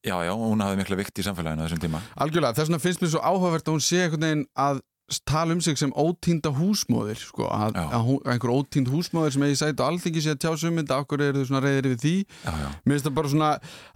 [0.07, 2.01] Já, já, hún hafði mikla vikt í samfélaginu þessum tíma.
[2.23, 4.83] Algjörlega, þess vegna finnst mér svo áhugavert að hún sé einhvern veginn að
[5.25, 9.61] tala um sig sem ótínda húsmóðir sko, að, að, að einhver ótínd húsmóðir sem eigi
[9.63, 12.03] sætt og alþingi sé að tjá sig um þetta okkur eru þau svona reyðir við
[12.03, 12.15] því?
[12.45, 12.69] Já, já.
[12.85, 13.51] mér finnst það bara svona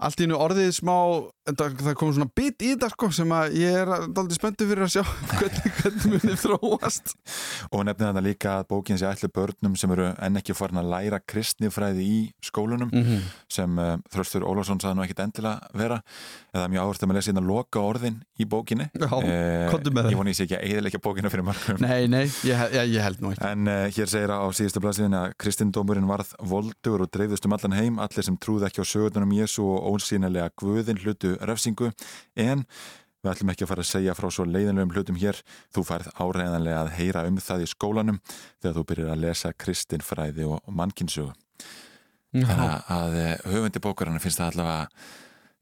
[0.08, 0.96] allt í hennu orðið smá
[1.50, 4.86] það, það kom svona bit í þetta sko, sem að ég er aldrei spenntu fyrir
[4.86, 5.02] að sjá
[5.38, 7.14] hvernig, hvernig munið þróast.
[7.70, 10.90] Og nefnir þetta líka að bókin sé allir börnum sem eru enn ekki farin að
[10.94, 13.28] læra kristnifræði í skólunum mm -hmm.
[13.52, 16.00] sem uh, Þröstur Ólafsson saði nú ekkit endilega vera.
[16.52, 18.88] Eða mjög áherslu að maður lesa hérna loka orðin í bókinni.
[18.92, 22.94] Já, eh, ég voni ég sé ekki að bókina fyrir mörgum Nei, nei, ég, ég,
[22.94, 23.44] ég held nú ekki.
[23.48, 27.76] En uh, hér segir á síðustu blaðsíðin að kristindómurinn varð voldur og dreifðust um allan
[27.78, 31.92] heim allir sem trúði ekki á sögurnum Jésu og ósýnilega guðin hlutu refsingu.
[32.38, 32.66] En
[33.22, 35.38] við ætlum ekki að fara að segja frá svo leiðinlegum hlutum hér.
[35.74, 38.22] Þú færð áræðanlega að heyra um það í skólanum
[38.62, 41.34] þegar þú byrjar að lesa kristinfræði og, og mannkinsögu
[42.32, 43.16] þannig að, að
[43.52, 44.86] höfundi bókarana finnst það allavega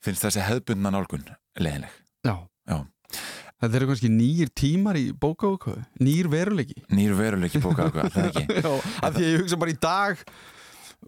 [0.05, 1.27] finnst þessi hefðbundna nálgun
[1.59, 1.97] leiðinleg.
[2.27, 2.35] Já,
[2.71, 2.79] Já.
[3.61, 6.79] Það eru kannski nýjir tímar í bókaákvæðu, nýjir veruleiki.
[6.97, 8.45] Nýjir veruleiki bókaákvæðu, það ekki.
[8.65, 8.71] Já,
[9.05, 10.23] af því að ég hugsa bara í dag,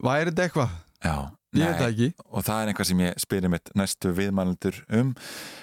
[0.04, 0.74] væri þetta eitthvað?
[1.02, 1.14] Já,
[1.56, 2.10] ég veit það ekki.
[2.28, 5.16] Og það er einhvað sem ég spyrir mitt næstu viðmælandur um.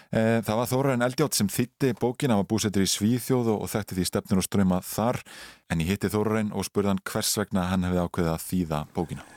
[0.10, 4.10] Það var Þóraðin Eldjátt sem þýtti bókin, hann var búsettur í Svíþjóð og þekkti því
[4.10, 5.22] stefnur og ströma þar,
[5.70, 9.28] en ég hitti Þóraðin og spurði hann hvers vegna hann hefði ákveðið að þýða bókina.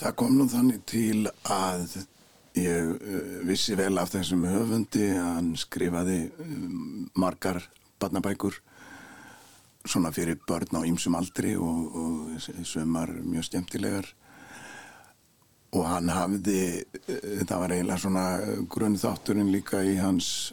[0.00, 2.00] Það kom nú þannig til að
[2.58, 7.62] ég uh, vissi vel af þessum höfundi að hann skrifaði um, margar
[8.00, 8.56] barnabækur
[9.86, 14.08] svona fyrir börn á ýmsum aldri og, og sumar mjög skemmtilegar.
[15.78, 18.26] Og hann hafði uh, það var eiginlega svona
[18.70, 20.52] grunn þátturinn líka í hans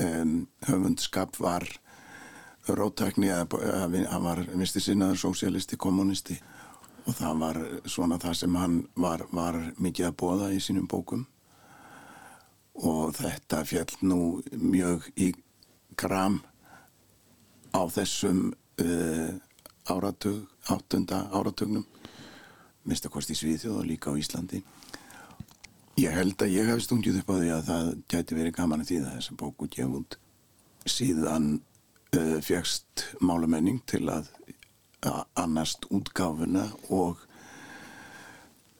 [0.00, 1.68] um, höfundskap var
[2.68, 3.54] rótækni að
[4.10, 6.36] hann var visti sinnaður sósialisti, kommunisti
[7.08, 11.24] og það var svona það sem hann var, var mikið að bóða í sínum bókum.
[12.78, 14.20] Og þetta fjall nú
[14.52, 15.32] mjög í
[15.98, 16.38] gram
[17.74, 19.32] á þessum uh,
[19.88, 21.86] áratug, áttunda áratugnum
[22.88, 24.62] mistakost í Svíðjóð og líka á Íslandi.
[25.98, 28.92] Ég held að ég hef stungið upp á því að það gæti verið gaman að
[28.92, 30.18] þýða þessa bóku gefund
[30.88, 31.48] síðan
[32.16, 34.30] uh, fjagst málamenning til að
[35.38, 37.20] annast útgáfuna og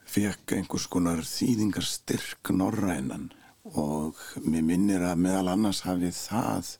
[0.09, 3.29] fekk einhvers konar þýðingar styrk norrænan
[3.77, 6.75] og mér minnir að meðal annars hafi það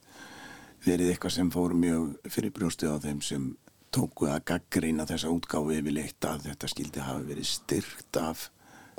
[0.86, 3.50] verið eitthvað sem fór mjög fyrir brjóstið á þeim sem
[3.94, 8.50] tóku að gaggrína þessa útgáfi yfirleitt að þetta skildi hafi verið styrkt af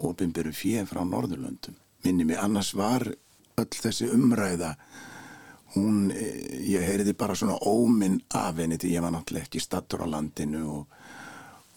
[0.01, 1.77] ofinberu fjö frá Norðurlöndum.
[2.05, 3.05] Minni mig annars var
[3.61, 4.75] öll þessi umræða
[5.75, 10.07] hún, ég heyriði bara svona óminn af henni því ég var náttúrulega ekki stattur á
[10.11, 10.97] landinu og,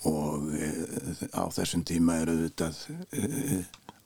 [0.09, 0.69] og e,
[1.37, 2.79] á þessum tíma er auðvitað
[3.13, 3.59] e,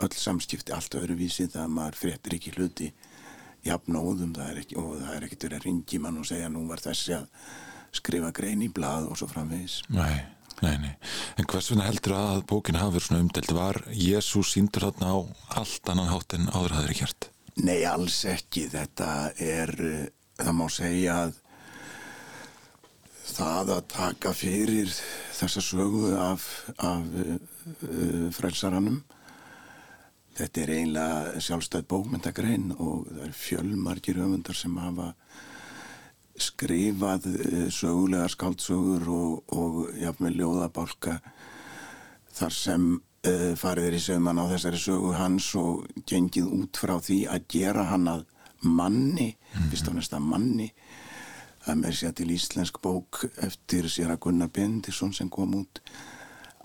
[0.04, 2.90] öll samskipti allt öðruvísi það að maður fréttir ekki hluti
[3.68, 6.84] jafnóðum er ekki, og það er ekkert verið að ringi mann og segja nú var
[6.84, 7.30] þessi að
[7.98, 9.80] skrifa grein í blad og svo framvegis.
[9.90, 10.20] Nei,
[10.62, 10.94] nei, nei.
[11.40, 15.18] En hvers vegna heldur að bókin hafi verið svona umdelt var Jésús síndur þarna á
[15.64, 17.32] allt annan hátt en áður hafður ekki hægt
[17.66, 18.68] Nei, alls ekki.
[18.70, 19.10] Þetta
[19.42, 19.74] er,
[20.38, 21.38] það má segja að
[23.28, 24.90] það að taka fyrir
[25.38, 26.46] þessa sögu af,
[26.82, 29.02] af uh, frelsarannum
[30.38, 35.12] þetta er einlega sjálfstæð bókmyndagrein og það er fjölmargir öfundar sem hafa
[36.48, 41.20] skrifað uh, sögulega skáldsögur og, og jafnveg ljóðabálka
[42.38, 42.90] þar sem
[43.60, 47.88] farið er í sögman á þessari sögu hans og gengið út frá því að gera
[47.92, 48.26] hann að
[48.66, 49.70] manni, mm.
[49.72, 50.72] fyrst og næst að manni
[51.68, 55.82] það með sér til íslensk bók eftir sér að Gunnar Bendisson sem kom út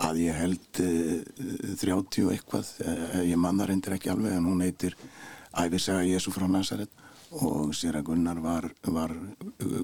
[0.03, 4.97] að ég held uh, 30 eitthvað, uh, ég manna reyndir ekki alveg en hún heitir
[5.53, 6.89] Æfisaga Jésu frá Nazaret
[7.33, 9.13] og sér að Gunnar var, var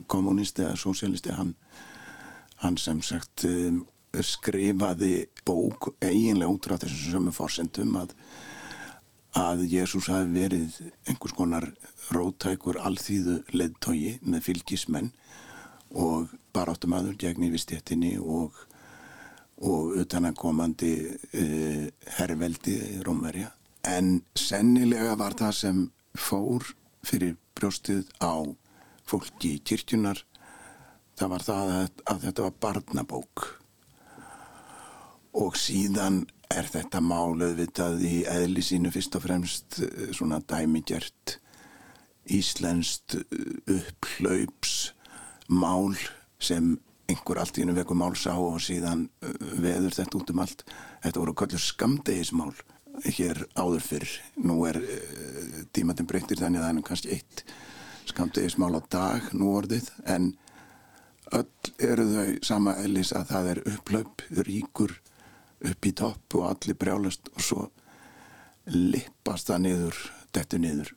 [0.09, 1.53] kommunisti eða sosialisti hann,
[2.63, 3.83] hann sem sagt um,
[4.25, 8.13] skrifaði bók eiginlega út frá þessum sömu fórsendum að,
[9.37, 10.79] að Jésús hafi verið
[11.09, 11.69] einhvers konar
[12.13, 15.11] rótækur alþýðu leðtogi með fylgismenn
[15.89, 18.57] og baráttum aður gegn yfirstéttinni og,
[19.61, 21.85] og utanakomandi uh,
[22.17, 23.51] herrveldi Rómverja.
[23.85, 25.85] En sennilega var það sem
[26.17, 26.65] fór
[27.05, 28.43] fyrir brjóstið á
[29.09, 30.21] fólki í kirkjunar
[31.19, 33.47] það var það að, að þetta var barnabók
[35.39, 39.79] og síðan er þetta málið vitað í eðli sínu fyrst og fremst
[40.15, 41.37] svona dæmigjert
[42.29, 43.17] íslenskt
[43.69, 44.73] upplaups
[45.49, 45.95] mál
[46.41, 46.75] sem
[47.09, 50.65] einhver allt í hennu veku mál sá og síðan veður þetta út um allt.
[51.03, 52.53] Þetta voru kallur skamdegismál
[53.05, 54.13] hér áður fyrr.
[54.45, 54.77] Nú er
[55.73, 57.43] tímatinn breyttir þannig að það er kannski eitt
[58.09, 60.31] skamdegismál á dag nú orðið en
[61.37, 64.95] öll eru þau sama ellis að það er upplaup, ríkur
[65.65, 67.65] upp í topp og allir brjálast og svo
[68.69, 69.99] lippast það niður,
[70.35, 70.93] dettu niður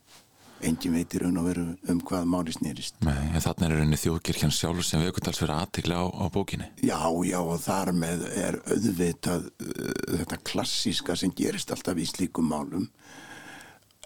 [0.62, 2.98] engin veitir raun og veru um hvað máli snýrist.
[3.04, 6.68] Nei, en þarna er rauninni þjóðkirkjan sjálfur sem aukvöldals fyrir aðtikla á, á bókinni.
[6.86, 12.50] Já, já, og þar með er auðvitað uh, þetta klassíska sem gerist alltaf í slíkum
[12.52, 12.88] málum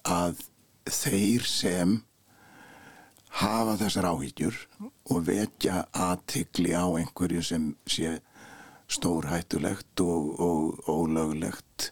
[0.06, 0.40] að
[0.86, 1.98] þeir sem
[3.42, 4.60] hafa þessar áhyggjur
[5.12, 8.16] og vekja aðtikli á einhverju sem sé
[8.88, 11.90] stórhættulegt og, og ólöglegt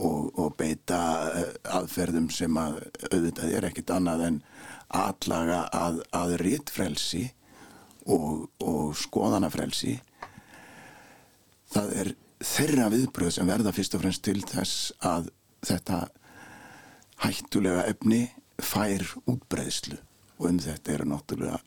[0.00, 1.00] og, og beita
[1.34, 4.38] eh, aðferðum sem að auðvitað er ekkit annað en
[5.00, 7.26] atlaga að, að rítfrelsi
[8.10, 9.98] og, og skoðanafrelsi.
[11.70, 15.28] Það er þeirra viðbröð sem verða fyrst og fremst til þess að
[15.66, 16.00] þetta
[17.20, 18.22] hættulega efni
[18.60, 19.98] fær útbreðslu
[20.40, 21.60] og um þetta eru náttúrulega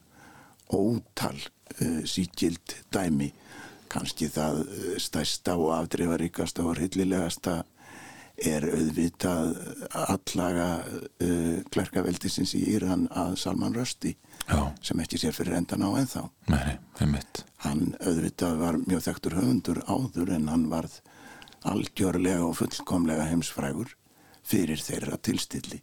[0.73, 3.29] ótal uh, síkild dæmi
[3.93, 7.61] kannski það uh, stærsta og afdreifaríkasta og hryllilegasta
[8.43, 9.51] er auðvitað
[9.93, 14.17] allaga uh, klerkaveldisins í Íran að Salman Rushdie
[14.47, 14.73] Já.
[14.81, 16.25] sem ekki sé fyrir endan á ennþá.
[16.51, 17.45] Nei, einmitt.
[17.63, 20.99] Hann auðvitað var mjög þekktur höfundur áður en hann varð
[21.63, 23.93] algjörlega og fullkomlega heimsfrægur
[24.43, 25.79] fyrir þeirra tilstilli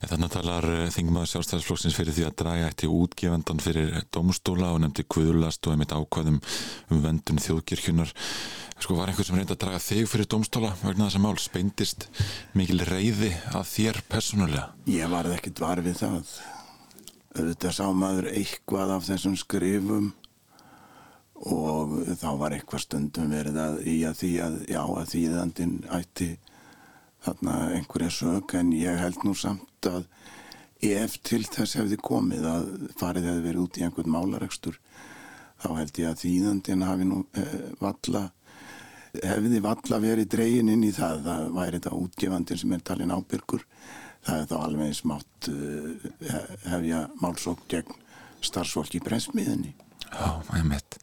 [0.00, 4.80] En þannig talar eh, þingmaður sjálfstæðisflokksins fyrir því að draga í útgefandan fyrir domstóla og
[4.80, 8.14] nefndi kvöðurlast og einmitt ákvaðum um vendun þjóðkirkjunar.
[8.80, 11.36] Sko var einhver sem reyndi að draga þig fyrir domstóla vegna þessa mál?
[11.36, 12.08] Speindist
[12.56, 14.70] mikil reyði að þér personulega?
[14.88, 16.32] Ég varð ekkit var við það.
[17.36, 20.14] Þetta sá maður eitthvað af þessum skrifum
[21.40, 26.30] og þá var eitthvað stundum verið að í að því að já að þýðandin ætti
[27.24, 30.06] þarna einhverja sög en ég held nú samt að
[30.80, 32.68] ef til þess hefði komið að
[33.00, 34.78] farið hefði verið út í einhvern málaregstur
[35.60, 38.30] þá held ég að þýðandin hafi nú eh, valla
[39.20, 41.24] hefði valla verið dregin inn í það.
[41.26, 43.64] Það væri þetta útgefandin sem er talin ábyrgur.
[44.22, 47.98] Það hefði þá alveg smátt eh, hefja málsók gegn
[48.44, 49.74] starfsfólk í brensmiðinni
[50.10, 50.98] Já, einmitt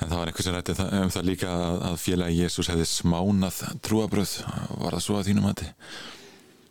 [0.00, 4.34] En það var einhvers sem rætti um það líka að, félagi Jésús hefði smánað trúabröð.
[4.80, 5.68] Var það svo að þínum hætti?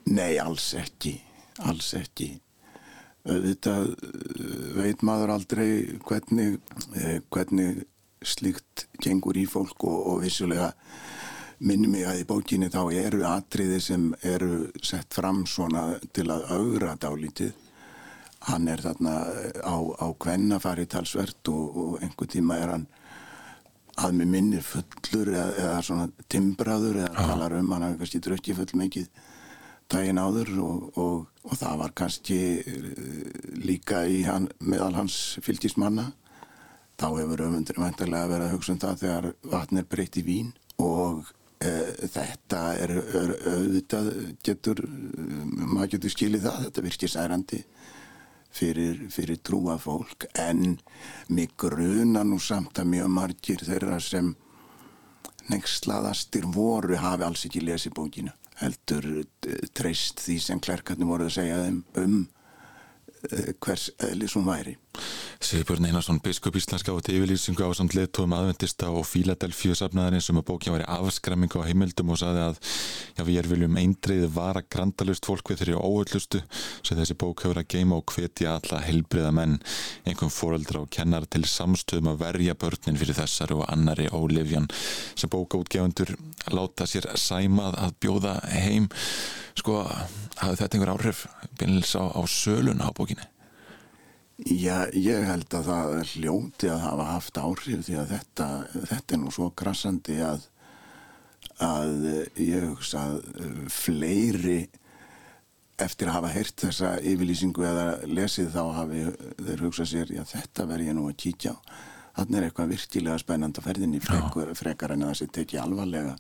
[0.10, 1.14] Nei, alls ekki.
[1.70, 2.32] Alls ekki.
[3.30, 3.76] Þetta
[4.80, 5.70] veit maður aldrei
[6.08, 6.58] hvernig,
[6.98, 7.84] eh, hvernig
[8.26, 10.72] slíkt gengur í fólk og, og vissulega
[11.60, 16.48] minnum ég að í bókinni þá eru atriði sem eru sett fram svona til að
[16.56, 17.52] augra dálítið.
[18.48, 19.16] Hann er þarna
[19.68, 22.88] á, á kvennafari talsvert og, og einhver tíma er hann
[24.00, 28.62] að með minni fullur eða, eða svona timbraður eða talar um hann hafi kannski drökkið
[28.62, 29.10] full mikið
[29.90, 32.40] daginn áður og, og, og það var kannski
[33.66, 36.12] líka í hann, meðal hans fylgismanna.
[37.00, 40.50] Þá hefur öfundur vantarlega verið að hugsa um það þegar vatn er breytt í vín
[40.84, 41.30] og
[41.64, 41.72] e,
[42.12, 44.10] þetta er auðvitað
[44.46, 47.62] getur maður getur skilið það, þetta virkir særandi
[48.52, 50.78] fyrir, fyrir trúa fólk en
[51.30, 54.34] mig gruna nú samt að mjög margir þeirra sem
[55.50, 59.08] nextlaðastir voru hafi alls ekki lesið bókina heldur
[59.78, 62.20] treyst því sem klerkarnir voru að segja þeim um
[63.64, 64.78] hvers eðlis hún væri
[65.40, 70.50] Sigurbjörn Einarsson, biskup íslenska átti yfirlýsingu á samt leittóum aðvendista og Fíladelfíu safnaðarinn sem að
[70.50, 74.66] bókja var í afskrammingu á heimildum og saði að já, við erum viljum eindreið vara
[74.68, 76.44] grandalust fólk við þeirri óöllustu
[76.84, 79.56] sem þessi bók hefur að geima og hvetja alla helbriða menn,
[80.04, 84.68] einhverjum fóreldra og kennar til samstöðum að verja börnin fyrir þessari og annari ólifjan
[85.16, 86.18] sem bókaútgefundur
[86.52, 88.92] láta sér sæmað að bjóða heim
[89.56, 89.86] sko,
[90.36, 93.39] hafði þetta einhver áhrif beinleils á, á sölun á bókinni?
[94.48, 98.48] Já, ég held að það er hljóti að hafa haft áhrif því að þetta,
[98.88, 100.46] þetta er nú svo krassandi að,
[101.66, 102.08] að
[102.40, 103.18] ég hugsa að
[103.74, 104.62] fleiri
[105.84, 109.04] eftir að hafa heyrt þessa yfirlýsingu eða lesið þá hafi
[109.44, 111.58] þeir hugsað sér, já þetta verð ég nú að kíkja á.
[112.20, 116.18] Þannig er eitthvað virkilega spennand að ferðinni frekar, frekar en að það sé tekið alvarlega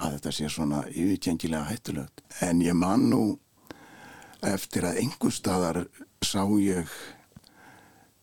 [0.00, 2.22] að þetta sé svona yfirkengilega hættulegt.
[2.46, 3.24] En ég man nú
[4.46, 5.88] eftir að einhver staðar
[6.24, 7.00] sá ég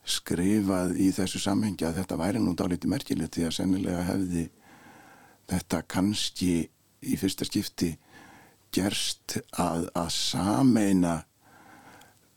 [0.07, 4.43] skrifað í þessu samhengi að þetta væri nú dálítið merkilegt því að sennilega hefði
[5.51, 6.51] þetta kannski
[7.03, 7.93] í fyrsta skipti
[8.75, 11.15] gerst að, að sameina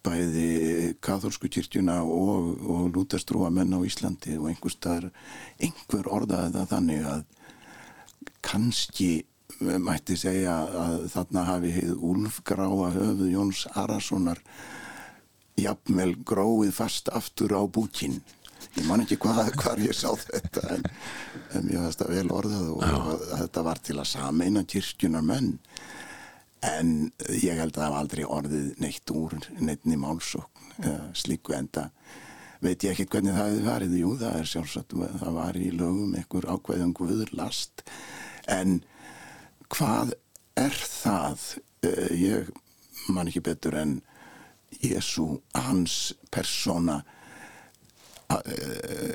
[0.04, 5.10] bæði katholsku kyrkjuna og, og lútastrúa menn á Íslandi og einhver
[5.60, 7.24] einhver orðaði það þannig að
[8.46, 9.10] kannski
[9.60, 14.40] mætti segja að þarna hafi heið úlfgráa höfuð Jóns Arasonar
[15.64, 18.20] jafnvel gróið fast aftur á búkinn
[18.76, 20.84] ég man ekki hvað, hvað ég sá þetta en,
[21.56, 25.54] en mér finnst það vel orðað og, og þetta var til að sameina kirkjunar menn
[26.66, 31.88] en ég held að það var aldrei orðið neitt úr neittni málsókn eða slíku enda.
[32.60, 33.94] Veit ég ekkert hvernig það hefði farið?
[34.00, 37.84] Jú það er sjálfsagt, það var í lögum einhver ákveðum guður last
[38.48, 38.80] en
[39.72, 40.14] hvað
[40.60, 41.46] er það?
[41.80, 42.50] Uh, ég
[43.08, 44.00] man ekki betur en
[44.80, 47.00] Jésu hans persóna
[48.32, 48.40] uh,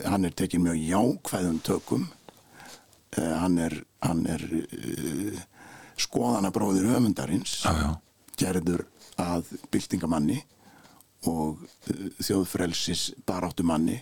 [0.06, 2.08] hann er tekinn mjög jákvæðum tökum.
[3.18, 4.44] Uh, hann er, hann er
[6.02, 7.62] skoðanabróðir höfundarins
[8.36, 8.84] gerður
[9.22, 10.42] að byltingamanni
[11.32, 11.62] og
[12.20, 14.02] þjóðfrelsis baráttumanni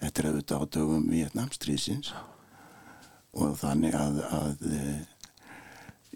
[0.00, 2.12] þetta er auðvitað á dögum Vietnamstríðsins
[3.36, 4.64] og þannig að, að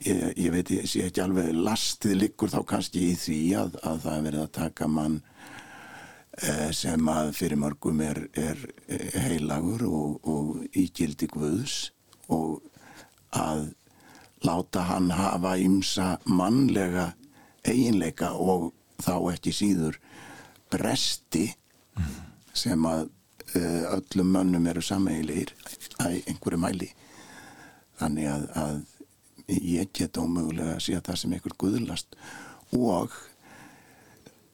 [0.06, 4.02] ég, ég veit ég sé ekki alveg lastið liggur þá kannski í því að, að
[4.06, 5.20] það er verið að taka mann
[6.72, 8.60] sem að fyrir mörgum er, er
[9.26, 11.90] heilagur og, og ígildi guðs
[12.32, 12.62] og
[13.36, 13.66] að
[14.46, 17.10] láta hann hafa ymsa mannlega
[17.66, 18.70] eiginleika og
[19.02, 19.98] þá ekki síður
[20.72, 21.50] bresti
[22.56, 23.08] sem að
[23.56, 25.52] uh, öllum mönnum eru sameigilegir
[26.00, 26.88] að einhverju mæli.
[28.00, 28.78] Þannig að, að
[29.58, 32.16] ég get ómögulega að sé að það sem einhver guðlast
[32.76, 33.16] og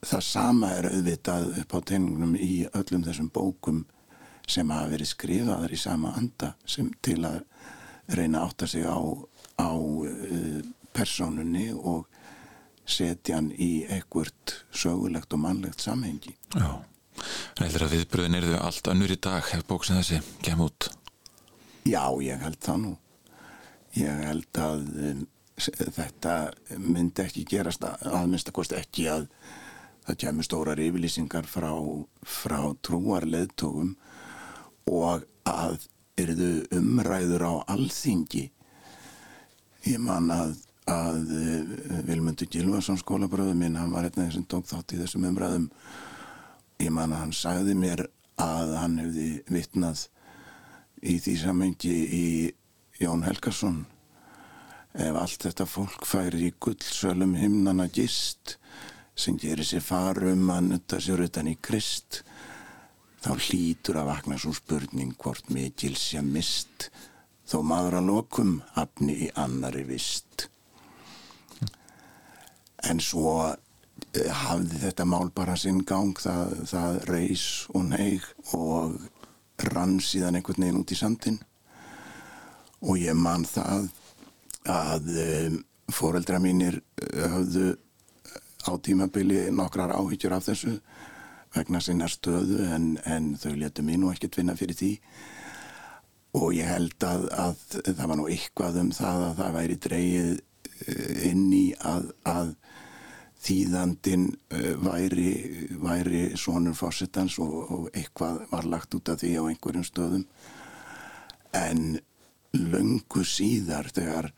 [0.06, 3.84] það sama er auðvitað upp á teiningunum í öllum þessum bókum
[4.46, 7.40] sem hafa verið skrifaðar í sama anda sem til að
[8.14, 8.98] reyna að átta sig á,
[9.58, 10.60] á uh,
[10.94, 12.06] persónunni og
[12.86, 16.36] setja hann í ekkert sögulegt og mannlegt samhengi.
[16.54, 16.78] Já,
[17.56, 20.62] en heldur að viðbröðin eru þau allt önnur í dag ef bók sem þessi kem
[20.62, 20.92] út?
[21.86, 22.94] Já, ég held það nú.
[23.96, 25.22] Ég held að um,
[25.56, 26.34] þetta
[26.76, 29.28] myndi ekki gerast að minnstakost ekki að
[30.06, 31.70] það kemur stórar yfirlýsingar frá,
[32.22, 33.94] frá trúarleðtogum
[34.92, 35.88] og að
[36.20, 38.46] eruðu umræður á alþingi.
[39.86, 41.32] Ég man að að
[42.06, 45.64] Vilmundur Gilvarsson skólabröðu minn, hann var hérna sem tók þátt í þessum umræðum
[46.82, 48.04] ég man að hann sagði mér
[48.42, 50.04] að hann hefði vittnað
[51.02, 52.26] í því samengi í
[52.96, 53.82] Jón Helgarsson
[54.96, 58.56] ef allt þetta fólk færi í gullsölum himnana gist
[59.16, 62.22] sem gerir sér farum að nutta sér utan í krist
[63.20, 66.88] þá hlýtur að vakna svo spurning hvort mikil sé mist
[67.46, 70.46] þó maður að lokum hafni í annari vist.
[72.86, 78.24] En svo uh, hafði þetta mál bara sinn gang það, það reys og neig
[78.56, 78.96] og
[79.72, 81.38] rann síðan einhvern veginn út í sandin
[82.86, 83.88] og ég man það
[84.70, 85.58] að um,
[85.94, 87.74] foreldra mínir höfðu
[88.66, 90.78] á tímabili nokkrar áhyggjur af þessu
[91.54, 94.92] vegna sinna stöðu en, en þau letu mér nú ekkert vinna fyrir því.
[96.36, 100.34] Og ég held að, að það var nú eitthvað um það að það væri dreyið
[101.30, 102.50] inn í að, að
[103.46, 104.26] þýðandin
[104.82, 105.30] væri,
[105.80, 110.26] væri sonur fórsettans og, og eitthvað var lagt út af því á einhverjum stöðum.
[111.56, 111.98] En
[112.54, 114.30] löngu síðar þegar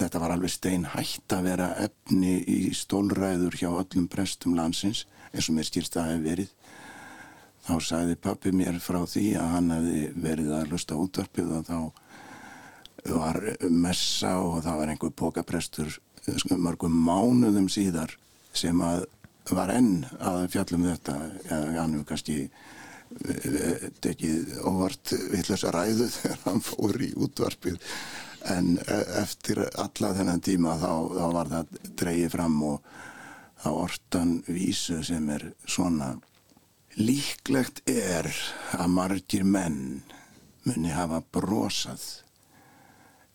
[0.00, 5.48] þetta var alveg stein hægt að vera efni í stólræður hjá öllum prestum landsins eins
[5.48, 6.54] og mér skýrst að hef verið.
[7.62, 11.78] Þá sagði pappi mér frá því að hann hefði verið að lusta útvarpið og þá
[13.12, 13.38] var
[13.70, 15.96] messa og það var einhver pókaprestur
[16.58, 18.14] mörgum mánuðum síðar
[18.54, 19.06] sem að
[19.50, 21.16] var enn að fjallum þetta
[21.50, 22.36] hann hefur kannski
[24.02, 27.78] tekið óvart vittlösa ræðu þegar hann fór í útvarpið.
[28.52, 28.74] En
[29.20, 32.88] eftir alla þennan tíma þá, þá var það dreyið fram og
[33.62, 36.16] þá ortan vísu sem er svona
[36.98, 38.28] líklegt er
[38.74, 40.02] að margir menn
[40.66, 42.02] muni hafa brosað.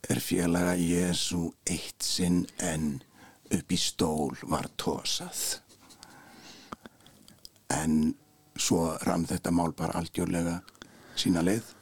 [0.08, 2.98] Er félaga Jésu eitt sinn en
[3.52, 5.64] upp í stól var tósað
[7.74, 8.16] en
[8.60, 10.60] svo rann þetta mál bara algjörlega
[11.18, 11.74] sína leið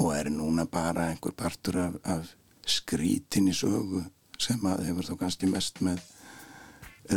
[0.00, 2.34] og er núna bara einhver partur af, af
[2.66, 4.02] skrítin í sögu
[4.40, 6.02] sem að hefur þá kannski mest með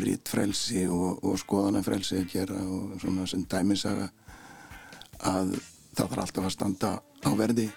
[0.03, 4.09] rittfrelsi og, og skoðanafrelsi að gera og svona sem dæmisaga
[5.19, 5.55] að
[5.97, 7.69] það þarf alltaf að standa á verði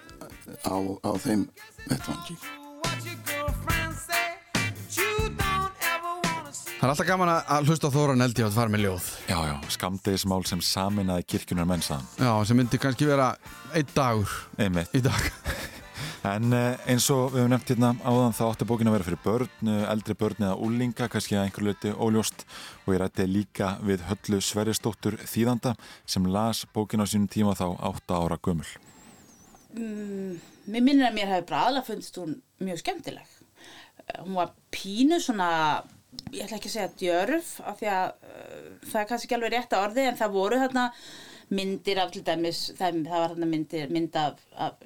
[0.67, 1.47] á, á þeim
[1.87, 2.60] vettvangi
[6.81, 9.07] Það er alltaf gaman að hlusta á Þóran Eldjátt að fara með ljóð.
[9.29, 12.07] Já, já, skamdegismál sem saminaði kirkjunar mennsaðan.
[12.17, 13.27] Já, sem myndi kannski vera
[13.77, 14.89] einn dagur Einmitt.
[14.97, 15.27] í dag.
[16.25, 19.21] En eh, eins og við hefum nefnt hérna áðan þá átti bókin að vera fyrir
[19.23, 22.43] börn, eh, eldri börn eða úlinga, kannski að einhverju leiti óljóst
[22.83, 25.73] og ég rætti líka við Höllu Sverrisdóttur Þýðanda
[26.05, 28.69] sem las bókin á sínum tíma þá 8 ára gömul.
[29.73, 30.37] Mm,
[30.69, 33.33] mér minnir að mér hefði bara aðla fundist hún mjög skemmtileg.
[34.21, 35.49] Hún var pínu svona,
[36.31, 39.53] ég ætla ekki að segja djörf af því að uh, það er kannski ekki alveg
[39.55, 40.87] rétt að orði en það voru þarna
[41.51, 44.83] myndir af til dæmis, það, það var þarna myndir, mynd af, af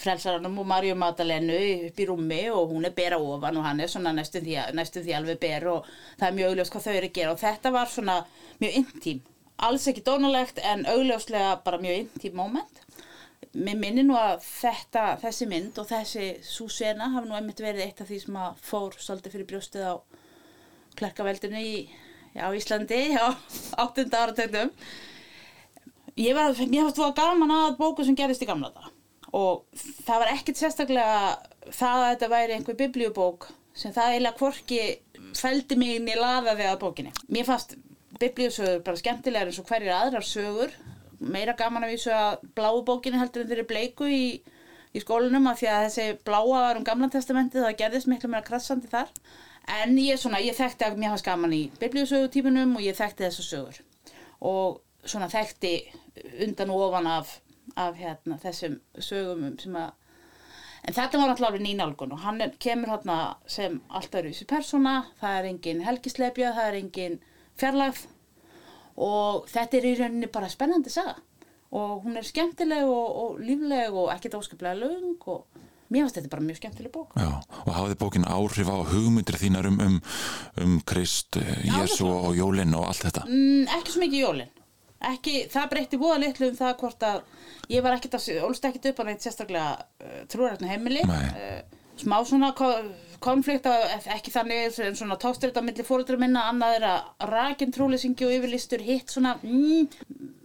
[0.00, 1.58] frelsaranum og Marju Magdalenu
[1.88, 5.04] upp í rúmi og hún er bera ofan og hann er svona næstum því, næstum
[5.04, 5.90] því alveg ber og
[6.20, 8.16] það er mjög augljóst hvað þau eru að gera og þetta var svona
[8.62, 9.20] mjög intím,
[9.68, 12.84] alls ekki dónalegt en augljóslega bara mjög intím moment.
[13.52, 18.00] Mér minni nú að þetta, þessi mynd og þessi súsena hafa nú einmitt verið eitt
[18.00, 19.94] af því sem að fór svolítið fyrir brjóstið á
[20.98, 21.74] klerkaveldinu í,
[22.36, 23.32] á Íslandi á
[23.80, 24.08] 8.
[24.10, 24.72] áratögnum
[26.18, 28.94] ég var, að gaman að bóku sem gerist í gamla það
[29.38, 34.80] og það var ekkert sérstaklega það að þetta væri einhver biblíubók sem það eiginlega kvorki
[35.38, 37.12] fældi mig inn í laðaði að bókinni.
[37.28, 37.76] Mér fannst
[38.18, 40.72] biblíusögur bara skemmtilegar eins og hverjir aðrar sögur
[41.18, 44.24] meira gaman að vísu að bláu bókinni heldur en þeirri bleiku í,
[44.94, 48.46] í skólunum af því að þessi bláa var um gamla testamenti það gerðist miklu meira
[48.46, 49.12] krassandi þar
[49.68, 53.48] en ég, svona, ég þekkti að mér fannst gaman í biblíusögutípunum og ég þekkti þessar
[53.48, 53.80] sögur.
[54.40, 55.72] Og svona þekkti
[56.46, 57.38] undan og ofan af,
[57.76, 59.94] af hérna, þessum sögum sem að
[60.88, 63.18] en þetta var náttúrulega nýnálgun og hann kemur hérna
[63.50, 67.18] sem alltaf eru þessi persóna, það er engin helgisleipja, það er engin
[67.60, 68.04] fjarlagð
[68.98, 71.18] og þetta er í rauninni bara spennandi saga.
[71.76, 75.58] Og hún er skemmtileg og, og lífleg og ekkert óskaplega laung og
[75.88, 77.16] mér finnst þetta bara mjög skemmtileg bók.
[77.16, 77.30] Já,
[77.64, 79.98] og hafði bókin áhrif á hugmyndir þínar um, um,
[80.64, 83.24] um Krist, Jésu og Jólin og allt þetta?
[83.28, 84.54] Mm, ekki svo mikið Jólin.
[85.08, 87.18] Ekki, það breytti búa litlu um það hvort að
[87.70, 91.04] ég var ekkert að, ólst ekkert upp á neitt sérstaklega uh, trúrætnu heimili.
[91.06, 91.60] Uh,
[91.98, 92.50] smá svona
[93.24, 98.26] konflikt ekki þannig en svona tókstur þetta millir fóröldur minna, annað er að rakin trúleysingi
[98.26, 99.88] og yfirlistur hitt svona mm,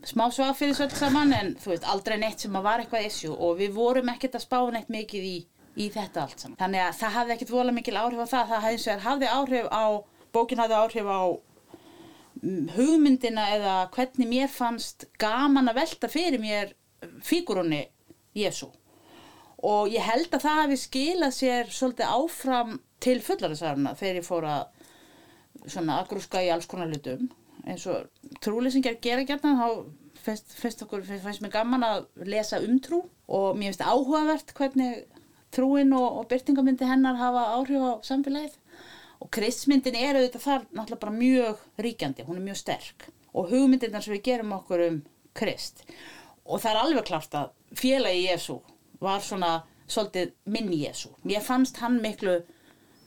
[0.10, 3.34] smá svag fyrir svolítið saman en þú veist aldrei neitt sem að var eitthvað issue
[3.34, 5.38] og við vorum ekkert að spá neitt mikið í,
[5.78, 6.60] í þetta allt saman.
[6.60, 8.54] Þannig að það hafði ekkert volað mikil áhrif á það.
[8.54, 9.86] Það hafði, hafði áhrif á
[10.34, 11.22] bókin hafði áhrif á
[12.76, 16.74] hugmyndina eða hvernig mér fannst gaman að velta fyrir mér
[17.24, 17.86] fígurunni
[18.36, 18.72] Jésu
[19.64, 24.48] og ég held að það hefði skilað sér svolítið áfram til fullarinsarna þegar ég fór
[24.50, 27.30] að svona agrúska í alls konar hlutum.
[27.64, 28.10] Eins og
[28.44, 29.68] trúleysingar gera gætna þá
[30.24, 35.06] finnst, okkur finnst mér gaman að lesa um trú og mér finnst áhugavert hvernig
[35.54, 38.60] trúin og, og byrtingamyndi hennar hafa áhrif á samfélagið.
[39.24, 43.08] Og kristmyndin er auðvitað þar náttúrulega bara mjög ríkjandi, hún er mjög sterk.
[43.32, 45.00] Og hugmyndirnar sem við gerum okkur um
[45.38, 45.86] krist.
[46.44, 48.58] Og það er alveg klart að félagi Jésu
[49.04, 49.54] var svona
[49.88, 52.40] svolítið minn Jésu mér fannst hann miklu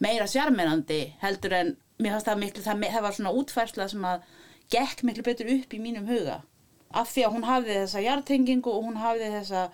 [0.02, 4.28] meira sjarmerandi heldur en mér fannst það miklu, það, það var svona útfærsla sem að
[4.72, 6.40] gekk miklu betur upp í mínum huga.
[6.96, 9.64] Af því að hún hafði þessa hjartengingu og hún hafði þessa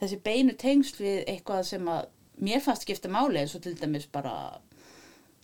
[0.00, 2.08] þessi beinu tengsl við eitthvað sem að
[2.40, 4.34] mér fannst skipta máli eins og til dæmis bara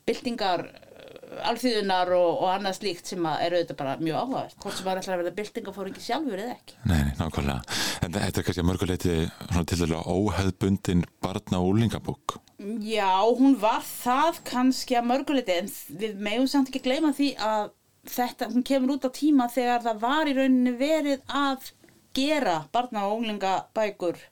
[0.09, 0.65] byltingar
[1.51, 4.59] alþýðunar og, og annað slíkt sem er auðvitað bara mjög áhugavert.
[4.63, 6.79] Hvort sem var alltaf að verða byltingar fór ekki sjálfur eða ekki.
[6.87, 7.79] Nei, nei nákvæmlega.
[8.07, 9.17] En þetta er kannski mörguleiti
[9.67, 15.67] til dæla óheðbundin barna og úlingabók Já, hún var það kannski að mörguleiti en
[16.01, 17.67] við meðum samt ekki gleyma því að
[18.09, 21.69] þetta, hún kemur út á tíma þegar það var í rauninni verið að
[22.17, 24.23] gera barna og úlingabækur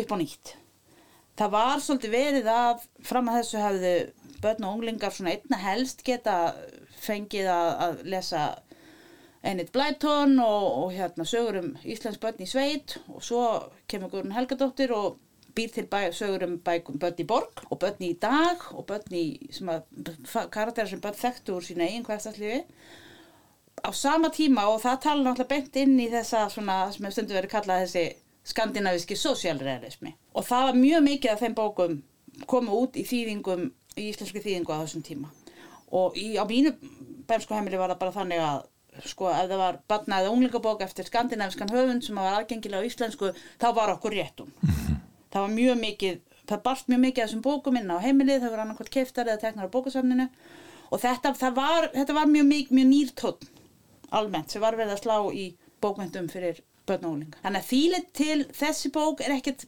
[0.00, 0.54] upp á nýtt.
[1.38, 3.92] Það var svolítið verið að fram að þessu hefðu
[4.42, 6.54] börn og unglingar svona einna helst geta
[7.02, 8.42] fengið að, að lesa
[9.46, 13.42] Einit Blæton og, og hérna sögur um Íslands börn í sveit og svo
[13.90, 15.20] kemur Guðrun Helgadóttir og
[15.54, 19.14] býr til bæ, sögur um bækum börn í borg og börn í dag og börn
[19.14, 19.26] í
[20.26, 22.64] karakterar sem börn þekktu úr sína eigin hverstasliði
[23.86, 27.38] á sama tíma og það tala náttúrulega beint inn í þessa svona sem hefur stundu
[27.38, 28.04] verið kallað þessi
[28.48, 31.98] skandinaviski sosialrealismi og það var mjög mikið af þeim bókum
[32.50, 33.68] koma út í þýðingum
[33.98, 35.30] í íslensku þýðingu á þessum tíma.
[35.98, 36.74] Og í, á mínu
[37.28, 38.66] bensku heimili var það bara þannig að
[39.06, 43.30] sko ef það var barna eða unglingabók eftir skandinaviskan höfund sem var aðgengilega á íslensku
[43.60, 44.50] þá var okkur réttum
[45.32, 46.16] það var mjög mikið,
[46.50, 49.70] það barst mjög mikið þessum bókum inn á heimilið, það var annarkvæmt keiftar eða teknar
[49.70, 50.26] á bókasamninu
[50.88, 53.48] og þetta, var, þetta var mjög, mjög, mjög nýrtótt
[54.18, 55.46] almennt sem var verið að slá í
[55.84, 57.40] bókmyndum fyrir börn og unglinga.
[57.42, 59.66] Þannig að þýlit til þessi bók er ekkert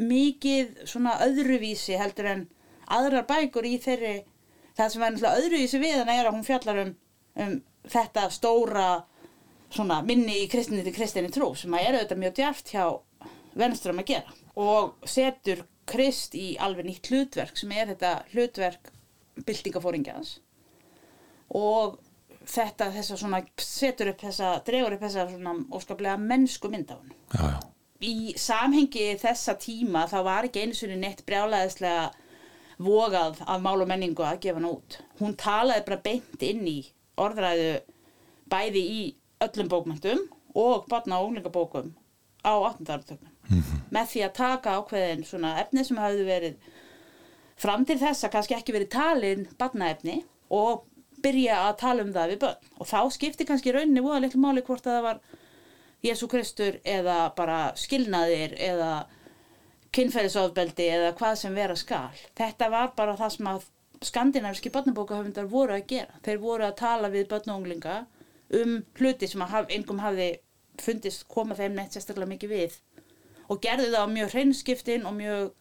[0.00, 2.46] mikið svona öðruvísi heldur en
[2.86, 4.14] aðrar bækur í þeirri
[4.76, 6.92] það sem er náttúrulega öðruvísi við þannig er að hún fjallar um,
[7.44, 7.56] um
[7.92, 8.86] þetta stóra
[9.72, 12.84] svona minni í kristinni til kristinni trú sem að er auðvitað mjög djart hjá
[13.58, 18.92] venstrum að gera og setur Krist í alveg nýtt hlutverk sem er þetta hlutverk
[19.48, 20.36] byltingafóringjans
[21.58, 21.98] og
[22.48, 27.14] þetta þessa svona setur upp þessa, dregur upp þessa svona óskaplega mennsku mynd á hann.
[27.34, 27.60] Já, já.
[28.02, 32.08] Í samhengi þessa tíma þá var ekki einu sinni neitt brjálæðislega
[32.84, 34.98] vogað af mál og menningu að gefa hann út.
[35.20, 36.78] Hún talaði bara beint inn í
[37.20, 37.72] orðræðu
[38.52, 39.02] bæði í
[39.42, 40.22] öllum bókmyndum
[40.58, 41.92] og barna og unglingabókum
[42.44, 42.86] á 18.
[42.86, 43.32] áratögnum.
[43.92, 46.70] Með því að taka ákveðin svona efni sem hafði verið
[47.62, 50.22] fram til þess að kannski ekki verið talin barnaefni
[50.52, 50.86] og
[51.22, 52.70] byrja að tala um það við börn.
[52.80, 55.22] Og þá skipti kannski rauninni voða litlu máli hvort að það var
[56.02, 58.92] Jésu Kristur eða bara skilnaðir eða
[59.96, 62.10] kynferðisofbeldi eða hvað sem vera skal.
[62.38, 63.66] Þetta var bara það sem að
[64.02, 66.20] skandinaviski barnabókahöfundar voru að gera.
[66.24, 67.98] Þeir voru að tala við börn og unglinga
[68.58, 70.30] um hluti sem að haf, engum hafði
[70.82, 72.78] fundist koma þeim neitt sérstaklega mikið við
[73.52, 75.52] og gerði það á mjög hreinskiptin og mjög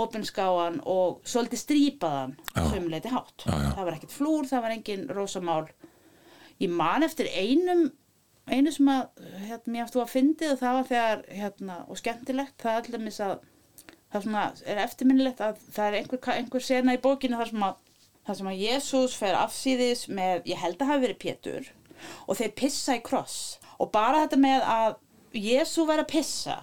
[0.00, 3.46] opinskáan og svolítið strípaðan sömuleiti hátt.
[3.46, 3.70] Já, já.
[3.74, 5.64] Það var ekkert flúr, það var engin rosamál.
[6.60, 7.88] Ég man eftir einum
[8.50, 12.56] einu sem að hérna, mér aftur að fyndið og það var þegar hérna, og skemmtilegt,
[12.60, 13.36] það er allir mis að
[14.10, 17.86] það svona er eftirminnilegt að það er einhver, einhver sena í bókinu þar sem að
[18.26, 21.70] þar sem að Jésús fer afsýðis með, ég held að hafi verið Pétur
[22.26, 23.38] og þeir pissa í kross.
[23.80, 24.98] Og bara þetta með að
[25.40, 26.60] Jésú var að pissa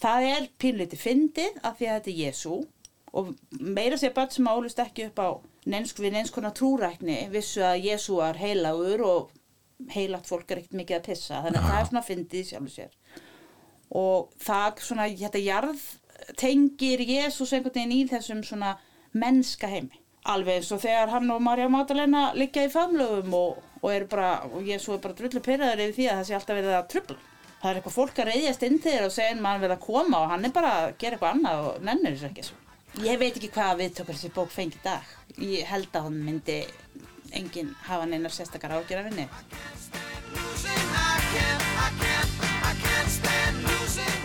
[0.00, 2.58] það er pínlítið fyndið af því að þetta er Jésú
[3.10, 5.28] og meira sér börn sem álust ekki upp á
[5.70, 9.32] neins, við neins konar trúrækni vissu að Jésú var heilagur og
[9.94, 12.92] heilagt fólk er ekkert mikið að pissa þannig að það er svona fyndið sjálfur sér.
[14.00, 15.86] Og það svona þetta jarð
[16.38, 18.76] tengir Jésús einhvern veginn í þessum svona
[19.16, 19.96] mennska heimi.
[20.30, 24.34] Alveg eins og þegar hann og Marja Magdalena liggja í famlögum og, og er bara,
[24.50, 27.20] og Jésú er bara drullu pyrraður yfir því að það sé alltaf verið að trubla
[27.60, 30.20] það er eitthvað fólk að reyðjast inn til þér og segja maður verið að koma
[30.22, 32.44] og hann er bara að gera eitthvað annað og nennir þessu ekki.
[33.04, 35.10] Ég veit ekki hvað viðtökur þessi bók fengi dag.
[35.36, 36.56] Ég held að hann myndi
[37.32, 39.28] enginn hafa neinar sérstakar ágjör af henni.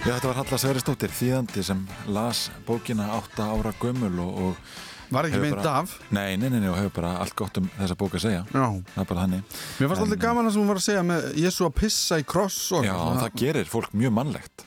[0.06, 1.80] Já, þetta var Halla Sveristóttir, þýðandi sem
[2.14, 4.76] las bókina átta ára gömul og, og
[5.16, 5.96] Var ekki meint bara- af?
[6.14, 8.44] Nei, nei, nei, nei, og hefur bara allt gott um þessa bók að segja.
[8.54, 8.66] Já.
[8.94, 9.44] Það er bara þannig.
[9.80, 12.26] Mér fannst alltaf gaman það sem hún var að segja með Jésu að pissa í
[12.26, 14.66] kross og Já, það gerir fólk mjög mannlegt.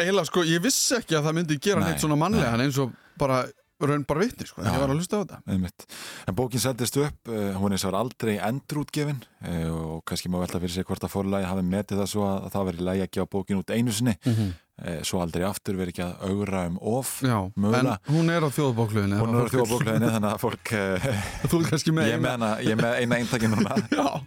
[0.00, 2.92] Eila, sko, ég vissi ekki að það myndi gera Nei, neitt svona mannlega eins og
[3.20, 3.42] bara
[3.88, 5.40] raun bara vitni, sko, ég var að hlusta á þetta.
[5.54, 5.86] Einmitt.
[6.28, 10.74] En bókin seldist upp, uh, hún er svo aldrei endurútgefin og kannski má velta fyrir
[10.74, 13.30] sig hvort að fórlægi hafi metið það svo að, að það veri lægi að gefa
[13.36, 14.16] bókin út einu sinni.
[14.26, 14.50] Mhm.
[14.80, 17.98] uh, svo aldrei aftur veri ekki að augra um of Já, mögulega.
[18.08, 21.08] en hún er á þjóðbókluðinni Hún er á þjóðbókleginni þannig að fólk uh,
[21.50, 22.32] Þú er kannski með ég með, eina.
[22.32, 23.76] hana, ég er með eina eintakin núna.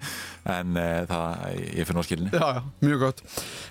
[0.43, 2.47] En uh, það, ég finn á skilinni Já,
[2.83, 3.21] mjög gott.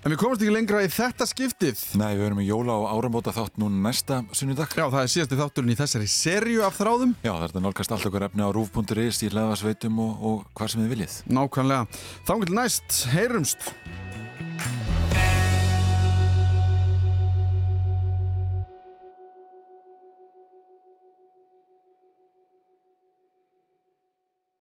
[0.03, 1.83] En við komumst ekki lengra í þetta skiptið.
[2.01, 4.73] Nei, við erum í jóla og áramóta þátt núna næsta sunnudag.
[4.73, 7.13] Já, það er síðasti þátturinn í þessari serju af þráðum.
[7.27, 10.95] Já, þetta nálgast allt okkur efni á rúf.is í hlæðasveitum og, og hvar sem þið
[10.97, 11.87] viljið Nákvæmlega.
[12.27, 13.73] Þá getur næst, heyrumst!